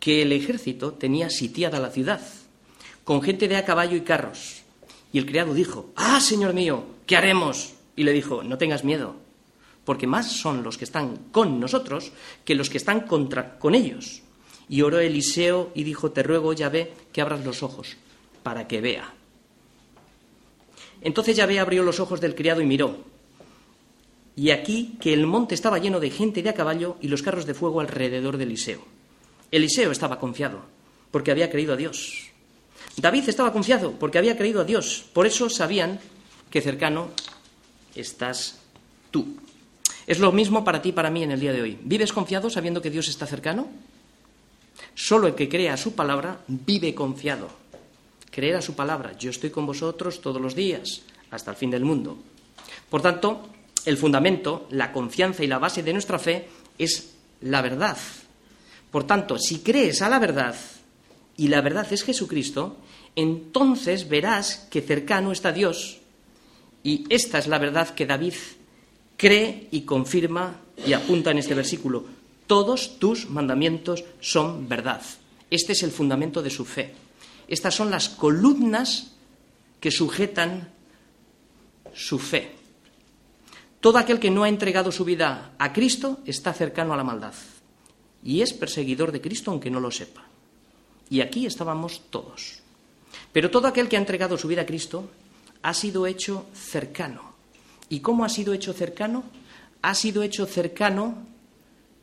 que 0.00 0.22
el 0.22 0.32
ejército 0.32 0.92
tenía 0.94 1.30
sitiada 1.30 1.78
la 1.78 1.90
ciudad 1.90 2.20
con 3.04 3.22
gente 3.22 3.46
de 3.46 3.56
a 3.56 3.64
caballo 3.64 3.96
y 3.96 4.00
carros. 4.00 4.62
Y 5.12 5.18
el 5.18 5.26
criado 5.26 5.54
dijo, 5.54 5.92
Ah, 5.94 6.20
señor 6.20 6.54
mío, 6.54 6.84
¿qué 7.06 7.16
haremos? 7.16 7.74
Y 7.94 8.02
le 8.04 8.12
dijo, 8.12 8.42
No 8.42 8.58
tengas 8.58 8.82
miedo, 8.82 9.16
porque 9.84 10.06
más 10.06 10.32
son 10.32 10.62
los 10.62 10.78
que 10.78 10.84
están 10.84 11.16
con 11.30 11.60
nosotros 11.60 12.12
que 12.44 12.54
los 12.54 12.70
que 12.70 12.78
están 12.78 13.02
contra 13.02 13.58
con 13.58 13.74
ellos. 13.74 14.22
Y 14.68 14.80
oró 14.80 14.98
Eliseo 14.98 15.70
y 15.74 15.84
dijo, 15.84 16.10
Te 16.10 16.22
ruego, 16.22 16.54
Yahvé, 16.54 16.92
que 17.12 17.20
abras 17.20 17.44
los 17.44 17.62
ojos, 17.62 17.96
para 18.42 18.66
que 18.66 18.80
vea. 18.80 19.12
Entonces 21.02 21.36
Yahvé 21.36 21.60
abrió 21.60 21.82
los 21.82 22.00
ojos 22.00 22.20
del 22.20 22.34
criado 22.34 22.62
y 22.62 22.66
miró. 22.66 23.13
Y 24.36 24.50
aquí 24.50 24.96
que 25.00 25.12
el 25.12 25.26
monte 25.26 25.54
estaba 25.54 25.78
lleno 25.78 26.00
de 26.00 26.10
gente 26.10 26.42
de 26.42 26.50
a 26.50 26.54
caballo 26.54 26.96
y 27.00 27.08
los 27.08 27.22
carros 27.22 27.46
de 27.46 27.54
fuego 27.54 27.80
alrededor 27.80 28.36
de 28.36 28.44
Eliseo. 28.44 28.84
Eliseo 29.50 29.92
estaba 29.92 30.18
confiado, 30.18 30.62
porque 31.10 31.30
había 31.30 31.50
creído 31.50 31.74
a 31.74 31.76
Dios. 31.76 32.34
David 32.96 33.28
estaba 33.28 33.52
confiado 33.52 33.92
porque 33.92 34.18
había 34.18 34.36
creído 34.36 34.60
a 34.60 34.64
Dios. 34.64 35.04
Por 35.12 35.26
eso 35.26 35.48
sabían 35.50 35.98
que 36.50 36.60
cercano 36.60 37.08
estás 37.94 38.60
tú. 39.10 39.36
Es 40.06 40.18
lo 40.18 40.32
mismo 40.32 40.64
para 40.64 40.82
ti 40.82 40.90
y 40.90 40.92
para 40.92 41.10
mí 41.10 41.22
en 41.22 41.32
el 41.32 41.40
día 41.40 41.52
de 41.52 41.62
hoy. 41.62 41.78
¿Vives 41.82 42.12
confiado 42.12 42.50
sabiendo 42.50 42.82
que 42.82 42.90
Dios 42.90 43.08
está 43.08 43.26
cercano? 43.26 43.68
Solo 44.94 45.26
el 45.26 45.34
que 45.34 45.48
crea 45.48 45.76
su 45.76 45.94
palabra 45.94 46.40
vive 46.46 46.94
confiado. 46.94 47.48
Creer 48.30 48.56
a 48.56 48.62
su 48.62 48.74
palabra. 48.74 49.16
Yo 49.18 49.30
estoy 49.30 49.50
con 49.50 49.66
vosotros 49.66 50.20
todos 50.20 50.40
los 50.40 50.54
días, 50.54 51.02
hasta 51.30 51.50
el 51.50 51.56
fin 51.56 51.70
del 51.70 51.84
mundo. 51.84 52.18
Por 52.90 53.00
tanto, 53.02 53.48
el 53.84 53.96
fundamento, 53.96 54.66
la 54.70 54.92
confianza 54.92 55.44
y 55.44 55.46
la 55.46 55.58
base 55.58 55.82
de 55.82 55.92
nuestra 55.92 56.18
fe 56.18 56.48
es 56.78 57.14
la 57.42 57.62
verdad. 57.62 57.98
Por 58.90 59.04
tanto, 59.04 59.38
si 59.38 59.58
crees 59.58 60.02
a 60.02 60.08
la 60.08 60.18
verdad, 60.18 60.54
y 61.36 61.48
la 61.48 61.60
verdad 61.60 61.86
es 61.92 62.02
Jesucristo, 62.04 62.76
entonces 63.16 64.08
verás 64.08 64.66
que 64.70 64.82
cercano 64.82 65.32
está 65.32 65.52
Dios. 65.52 65.98
Y 66.82 67.04
esta 67.08 67.38
es 67.38 67.46
la 67.46 67.58
verdad 67.58 67.90
que 67.90 68.06
David 68.06 68.34
cree 69.16 69.68
y 69.70 69.82
confirma 69.82 70.60
y 70.86 70.92
apunta 70.92 71.30
en 71.30 71.38
este 71.38 71.54
versículo. 71.54 72.04
Todos 72.46 72.98
tus 72.98 73.28
mandamientos 73.30 74.04
son 74.20 74.68
verdad. 74.68 75.02
Este 75.50 75.72
es 75.72 75.82
el 75.82 75.90
fundamento 75.90 76.42
de 76.42 76.50
su 76.50 76.64
fe. 76.64 76.92
Estas 77.48 77.74
son 77.74 77.90
las 77.90 78.08
columnas 78.08 79.12
que 79.80 79.90
sujetan 79.90 80.68
su 81.94 82.18
fe. 82.18 82.63
Todo 83.84 83.98
aquel 83.98 84.18
que 84.18 84.30
no 84.30 84.44
ha 84.44 84.48
entregado 84.48 84.90
su 84.90 85.04
vida 85.04 85.52
a 85.58 85.74
Cristo 85.74 86.20
está 86.24 86.54
cercano 86.54 86.94
a 86.94 86.96
la 86.96 87.04
maldad 87.04 87.34
y 88.22 88.40
es 88.40 88.54
perseguidor 88.54 89.12
de 89.12 89.20
Cristo 89.20 89.50
aunque 89.50 89.68
no 89.70 89.78
lo 89.78 89.90
sepa. 89.90 90.24
Y 91.10 91.20
aquí 91.20 91.44
estábamos 91.44 92.00
todos. 92.08 92.60
Pero 93.30 93.50
todo 93.50 93.68
aquel 93.68 93.90
que 93.90 93.96
ha 93.96 94.00
entregado 94.00 94.38
su 94.38 94.48
vida 94.48 94.62
a 94.62 94.64
Cristo 94.64 95.10
ha 95.60 95.74
sido 95.74 96.06
hecho 96.06 96.46
cercano. 96.54 97.34
¿Y 97.90 98.00
cómo 98.00 98.24
ha 98.24 98.30
sido 98.30 98.54
hecho 98.54 98.72
cercano? 98.72 99.22
Ha 99.82 99.94
sido 99.94 100.22
hecho 100.22 100.46
cercano 100.46 101.18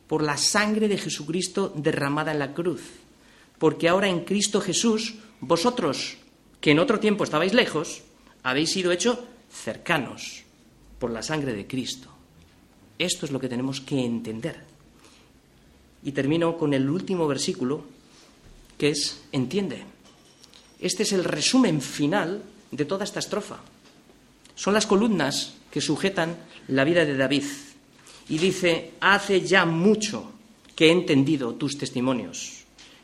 por 0.06 0.22
la 0.22 0.36
sangre 0.36 0.86
de 0.86 0.98
Jesucristo 0.98 1.72
derramada 1.74 2.30
en 2.30 2.38
la 2.38 2.54
cruz. 2.54 2.82
Porque 3.58 3.88
ahora 3.88 4.06
en 4.06 4.20
Cristo 4.20 4.60
Jesús, 4.60 5.16
vosotros, 5.40 6.16
que 6.60 6.70
en 6.70 6.78
otro 6.78 7.00
tiempo 7.00 7.24
estabais 7.24 7.52
lejos, 7.52 8.02
habéis 8.44 8.70
sido 8.70 8.92
hechos 8.92 9.18
cercanos 9.50 10.41
por 11.02 11.10
la 11.10 11.20
sangre 11.24 11.52
de 11.52 11.66
Cristo. 11.66 12.08
Esto 12.96 13.26
es 13.26 13.32
lo 13.32 13.40
que 13.40 13.48
tenemos 13.48 13.80
que 13.80 13.98
entender. 13.98 14.62
Y 16.04 16.12
termino 16.12 16.56
con 16.56 16.74
el 16.74 16.88
último 16.88 17.26
versículo, 17.26 17.82
que 18.78 18.90
es, 18.90 19.20
entiende. 19.32 19.82
Este 20.78 21.02
es 21.02 21.10
el 21.10 21.24
resumen 21.24 21.82
final 21.82 22.44
de 22.70 22.84
toda 22.84 23.02
esta 23.02 23.18
estrofa. 23.18 23.58
Son 24.54 24.74
las 24.74 24.86
columnas 24.86 25.54
que 25.72 25.80
sujetan 25.80 26.36
la 26.68 26.84
vida 26.84 27.04
de 27.04 27.16
David. 27.16 27.46
Y 28.28 28.38
dice, 28.38 28.92
hace 29.00 29.40
ya 29.40 29.66
mucho 29.66 30.30
que 30.76 30.86
he 30.86 30.92
entendido 30.92 31.54
tus 31.54 31.78
testimonios, 31.78 32.62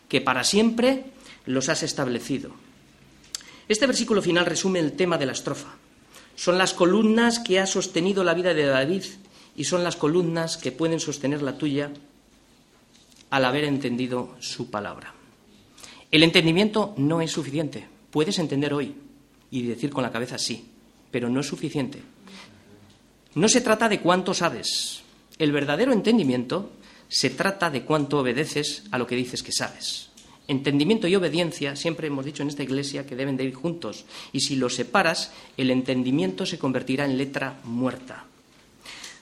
que 0.08 0.20
para 0.20 0.44
siempre 0.44 1.06
los 1.46 1.68
has 1.68 1.82
establecido. 1.82 2.52
Este 3.66 3.88
versículo 3.88 4.22
final 4.22 4.46
resume 4.46 4.78
el 4.78 4.92
tema 4.92 5.18
de 5.18 5.26
la 5.26 5.32
estrofa. 5.32 5.77
Son 6.38 6.56
las 6.56 6.72
columnas 6.72 7.40
que 7.40 7.58
ha 7.58 7.66
sostenido 7.66 8.22
la 8.22 8.32
vida 8.32 8.54
de 8.54 8.64
David 8.64 9.02
y 9.56 9.64
son 9.64 9.82
las 9.82 9.96
columnas 9.96 10.56
que 10.56 10.70
pueden 10.70 11.00
sostener 11.00 11.42
la 11.42 11.58
tuya 11.58 11.90
al 13.30 13.44
haber 13.44 13.64
entendido 13.64 14.36
su 14.38 14.70
palabra. 14.70 15.12
El 16.12 16.22
entendimiento 16.22 16.94
no 16.96 17.20
es 17.20 17.32
suficiente. 17.32 17.88
Puedes 18.12 18.38
entender 18.38 18.72
hoy 18.72 18.94
y 19.50 19.62
decir 19.62 19.90
con 19.90 20.04
la 20.04 20.12
cabeza 20.12 20.38
sí, 20.38 20.64
pero 21.10 21.28
no 21.28 21.40
es 21.40 21.46
suficiente. 21.48 22.00
No 23.34 23.48
se 23.48 23.60
trata 23.60 23.88
de 23.88 24.00
cuánto 24.00 24.32
sabes. 24.32 25.02
El 25.40 25.50
verdadero 25.50 25.92
entendimiento 25.92 26.70
se 27.08 27.30
trata 27.30 27.68
de 27.68 27.82
cuánto 27.82 28.20
obedeces 28.20 28.84
a 28.92 28.98
lo 28.98 29.08
que 29.08 29.16
dices 29.16 29.42
que 29.42 29.50
sabes. 29.50 30.07
Entendimiento 30.48 31.06
y 31.06 31.14
obediencia, 31.14 31.76
siempre 31.76 32.06
hemos 32.06 32.24
dicho 32.24 32.42
en 32.42 32.48
esta 32.48 32.62
iglesia 32.62 33.06
que 33.06 33.16
deben 33.16 33.36
de 33.36 33.44
ir 33.44 33.54
juntos, 33.54 34.06
y 34.32 34.40
si 34.40 34.56
los 34.56 34.74
separas, 34.74 35.30
el 35.58 35.70
entendimiento 35.70 36.46
se 36.46 36.58
convertirá 36.58 37.04
en 37.04 37.18
letra 37.18 37.60
muerta. 37.64 38.24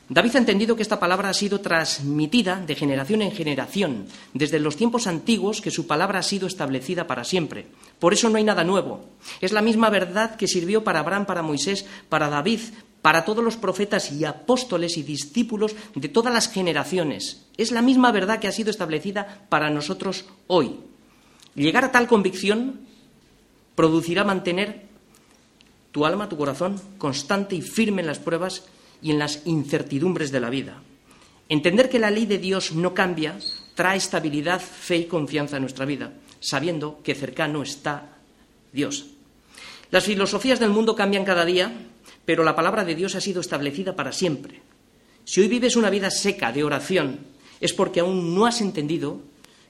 David 0.08 0.36
ha 0.36 0.38
entendido 0.38 0.76
que 0.76 0.82
esta 0.82 1.00
palabra 1.00 1.30
ha 1.30 1.34
sido 1.34 1.60
transmitida 1.60 2.62
de 2.64 2.76
generación 2.76 3.22
en 3.22 3.32
generación, 3.32 4.06
desde 4.34 4.60
los 4.60 4.76
tiempos 4.76 5.08
antiguos 5.08 5.60
que 5.60 5.72
su 5.72 5.88
palabra 5.88 6.20
ha 6.20 6.22
sido 6.22 6.46
establecida 6.46 7.08
para 7.08 7.24
siempre. 7.24 7.66
Por 7.98 8.12
eso 8.12 8.30
no 8.30 8.36
hay 8.36 8.44
nada 8.44 8.62
nuevo. 8.62 9.04
Es 9.40 9.50
la 9.50 9.62
misma 9.62 9.90
verdad 9.90 10.36
que 10.36 10.46
sirvió 10.46 10.84
para 10.84 11.00
Abraham, 11.00 11.26
para 11.26 11.42
Moisés, 11.42 11.86
para 12.08 12.28
David, 12.28 12.60
para 13.02 13.24
todos 13.24 13.42
los 13.42 13.56
profetas 13.56 14.12
y 14.12 14.24
apóstoles 14.24 14.96
y 14.96 15.02
discípulos 15.02 15.74
de 15.96 16.08
todas 16.08 16.32
las 16.32 16.48
generaciones. 16.48 17.46
Es 17.56 17.72
la 17.72 17.82
misma 17.82 18.12
verdad 18.12 18.38
que 18.38 18.46
ha 18.46 18.52
sido 18.52 18.70
establecida 18.70 19.46
para 19.48 19.70
nosotros 19.70 20.26
hoy. 20.46 20.76
Llegar 21.56 21.84
a 21.84 21.92
tal 21.92 22.06
convicción 22.06 22.80
producirá 23.74 24.24
mantener 24.24 24.86
tu 25.90 26.04
alma, 26.04 26.28
tu 26.28 26.36
corazón 26.36 26.80
constante 26.98 27.56
y 27.56 27.62
firme 27.62 28.02
en 28.02 28.06
las 28.06 28.18
pruebas 28.18 28.64
y 29.00 29.10
en 29.10 29.18
las 29.18 29.46
incertidumbres 29.46 30.30
de 30.30 30.40
la 30.40 30.50
vida. 30.50 30.82
Entender 31.48 31.88
que 31.88 31.98
la 31.98 32.10
ley 32.10 32.26
de 32.26 32.38
Dios 32.38 32.72
no 32.72 32.92
cambia 32.92 33.38
trae 33.74 33.96
estabilidad, 33.96 34.60
fe 34.60 34.96
y 34.96 35.04
confianza 35.04 35.56
en 35.56 35.62
nuestra 35.62 35.84
vida, 35.84 36.12
sabiendo 36.40 37.00
que 37.02 37.14
cercano 37.14 37.62
está 37.62 38.18
Dios. 38.72 39.06
Las 39.90 40.04
filosofías 40.04 40.58
del 40.58 40.70
mundo 40.70 40.96
cambian 40.96 41.24
cada 41.24 41.44
día, 41.44 41.72
pero 42.24 42.42
la 42.42 42.56
palabra 42.56 42.84
de 42.84 42.94
Dios 42.94 43.14
ha 43.14 43.20
sido 43.20 43.40
establecida 43.40 43.94
para 43.94 44.12
siempre. 44.12 44.60
Si 45.24 45.40
hoy 45.40 45.48
vives 45.48 45.76
una 45.76 45.90
vida 45.90 46.10
seca 46.10 46.52
de 46.52 46.64
oración, 46.64 47.20
es 47.60 47.72
porque 47.72 48.00
aún 48.00 48.34
no 48.34 48.46
has 48.46 48.60
entendido 48.60 49.20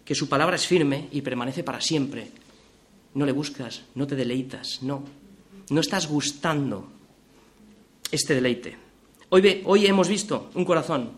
que 0.07 0.15
su 0.15 0.29
palabra 0.29 0.55
es 0.55 0.67
firme 0.67 1.09
y 1.11 1.21
permanece 1.21 1.65
para 1.65 1.81
siempre. 1.81 2.31
No 3.15 3.27
le 3.27 3.33
buscas, 3.33 3.83
no 3.97 4.07
te 4.07 4.15
deleitas, 4.15 4.83
no. 4.83 5.03
No 5.69 5.81
estás 5.81 6.07
gustando 6.07 6.89
este 8.13 8.37
deleite. 8.37 8.77
Hoy, 9.31 9.63
hoy 9.65 9.87
hemos 9.87 10.07
visto 10.07 10.51
un 10.55 10.65
corazón, 10.65 11.11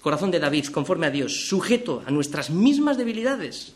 corazón 0.00 0.30
de 0.30 0.38
David, 0.38 0.66
conforme 0.66 1.08
a 1.08 1.10
Dios, 1.10 1.48
sujeto 1.48 2.04
a 2.06 2.12
nuestras 2.12 2.50
mismas 2.50 2.96
debilidades, 2.96 3.74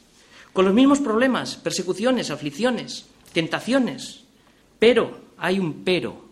con 0.52 0.66
los 0.66 0.74
mismos 0.74 1.00
problemas, 1.00 1.56
persecuciones, 1.56 2.30
aflicciones, 2.30 3.06
tentaciones. 3.32 4.22
Pero, 4.78 5.18
hay 5.36 5.58
un 5.58 5.82
pero, 5.82 6.24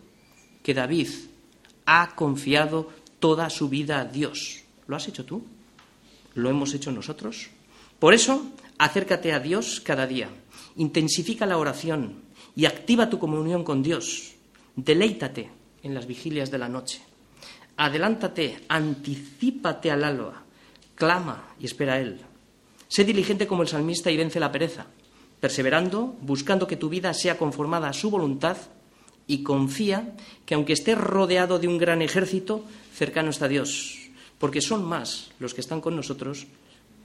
que 0.63 0.73
David 0.73 1.09
ha 1.85 2.15
confiado 2.15 2.89
toda 3.19 3.49
su 3.49 3.67
vida 3.67 3.99
a 3.99 4.05
Dios. 4.05 4.63
¿Lo 4.87 4.95
has 4.95 5.09
hecho 5.09 5.25
tú? 5.25 5.43
¿Lo 6.35 6.49
hemos 6.49 6.73
hecho 6.73 6.93
nosotros? 6.93 7.49
Por 8.01 8.15
eso, 8.15 8.49
acércate 8.79 9.29
a 9.31 9.39
Dios 9.39 9.79
cada 9.79 10.07
día, 10.07 10.27
intensifica 10.75 11.45
la 11.45 11.59
oración 11.59 12.23
y 12.55 12.65
activa 12.65 13.11
tu 13.11 13.19
comunión 13.19 13.63
con 13.63 13.83
Dios. 13.83 14.33
Deleítate 14.75 15.51
en 15.83 15.93
las 15.93 16.07
vigilias 16.07 16.49
de 16.49 16.57
la 16.57 16.67
noche. 16.67 16.99
Adelántate, 17.77 18.65
anticípate 18.69 19.91
al 19.91 20.03
alba, 20.03 20.41
clama 20.95 21.53
y 21.59 21.67
espera 21.67 21.93
a 21.93 21.99
Él. 21.99 22.19
Sé 22.87 23.03
diligente 23.03 23.45
como 23.45 23.61
el 23.61 23.67
salmista 23.67 24.09
y 24.09 24.17
vence 24.17 24.39
la 24.39 24.51
pereza, 24.51 24.87
perseverando, 25.39 26.17
buscando 26.21 26.65
que 26.65 26.77
tu 26.77 26.89
vida 26.89 27.13
sea 27.13 27.37
conformada 27.37 27.89
a 27.89 27.93
su 27.93 28.09
voluntad 28.09 28.57
y 29.27 29.43
confía 29.43 30.15
que 30.47 30.55
aunque 30.55 30.73
estés 30.73 30.97
rodeado 30.97 31.59
de 31.59 31.67
un 31.67 31.77
gran 31.77 32.01
ejército, 32.01 32.65
cercano 32.95 33.29
está 33.29 33.47
Dios, 33.47 34.09
porque 34.39 34.59
son 34.59 34.83
más 34.85 35.29
los 35.37 35.53
que 35.53 35.61
están 35.61 35.81
con 35.81 35.95
nosotros 35.95 36.47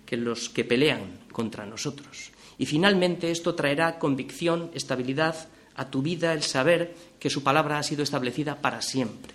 que 0.06 0.16
los 0.16 0.48
que 0.48 0.64
pelean 0.64 1.18
contra 1.32 1.66
nosotros. 1.66 2.30
Y 2.58 2.64
finalmente 2.64 3.30
esto 3.30 3.54
traerá 3.54 3.98
convicción, 3.98 4.70
estabilidad 4.72 5.48
a 5.74 5.90
tu 5.90 6.00
vida, 6.00 6.32
el 6.32 6.42
saber 6.42 6.94
que 7.20 7.28
su 7.28 7.42
palabra 7.42 7.78
ha 7.78 7.82
sido 7.82 8.02
establecida 8.02 8.62
para 8.62 8.80
siempre. 8.80 9.34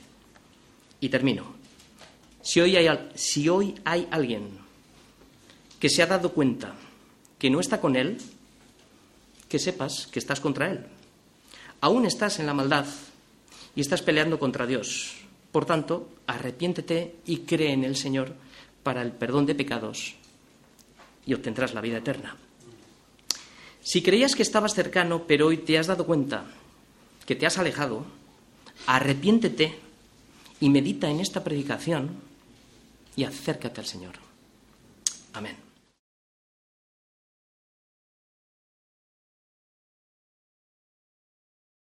Y 0.99 1.09
termino. 1.09 1.53
Si 2.41 2.59
hoy 2.59 2.75
hay, 2.75 3.09
si 3.13 3.47
hoy 3.47 3.75
hay 3.85 4.07
alguien 4.09 4.49
que 5.79 5.89
se 5.89 6.01
ha 6.01 6.07
dado 6.07 6.33
cuenta 6.33 6.73
que 7.37 7.49
no 7.49 7.59
está 7.59 7.79
con 7.79 7.95
él, 7.95 8.17
que 9.47 9.59
sepas 9.59 10.07
que 10.07 10.19
estás 10.19 10.39
contra 10.39 10.71
él. 10.71 10.85
Aún 11.81 12.05
estás 12.05 12.39
en 12.39 12.45
la 12.45 12.53
maldad 12.53 12.85
y 13.75 13.81
estás 13.81 14.01
peleando 14.01 14.39
contra 14.39 14.65
Dios. 14.65 15.17
Por 15.51 15.65
tanto, 15.65 16.09
arrepiéntete 16.25 17.17
y 17.25 17.39
cree 17.39 17.73
en 17.73 17.83
el 17.83 17.95
Señor 17.95 18.33
para 18.83 19.01
el 19.01 19.11
perdón 19.11 19.45
de 19.45 19.55
pecados 19.55 20.15
y 21.25 21.33
obtendrás 21.33 21.73
la 21.73 21.81
vida 21.81 21.97
eterna. 21.97 22.35
Si 23.83 24.01
creías 24.01 24.35
que 24.35 24.43
estabas 24.43 24.73
cercano, 24.73 25.25
pero 25.27 25.47
hoy 25.47 25.57
te 25.57 25.77
has 25.77 25.87
dado 25.87 26.05
cuenta 26.05 26.45
que 27.25 27.35
te 27.35 27.45
has 27.45 27.57
alejado, 27.57 28.05
arrepiéntete 28.85 29.79
y 30.59 30.69
medita 30.69 31.09
en 31.09 31.19
esta 31.19 31.43
predicación 31.43 32.11
y 33.15 33.23
acércate 33.23 33.81
al 33.81 33.87
Señor. 33.87 34.13
Amén. 35.33 35.70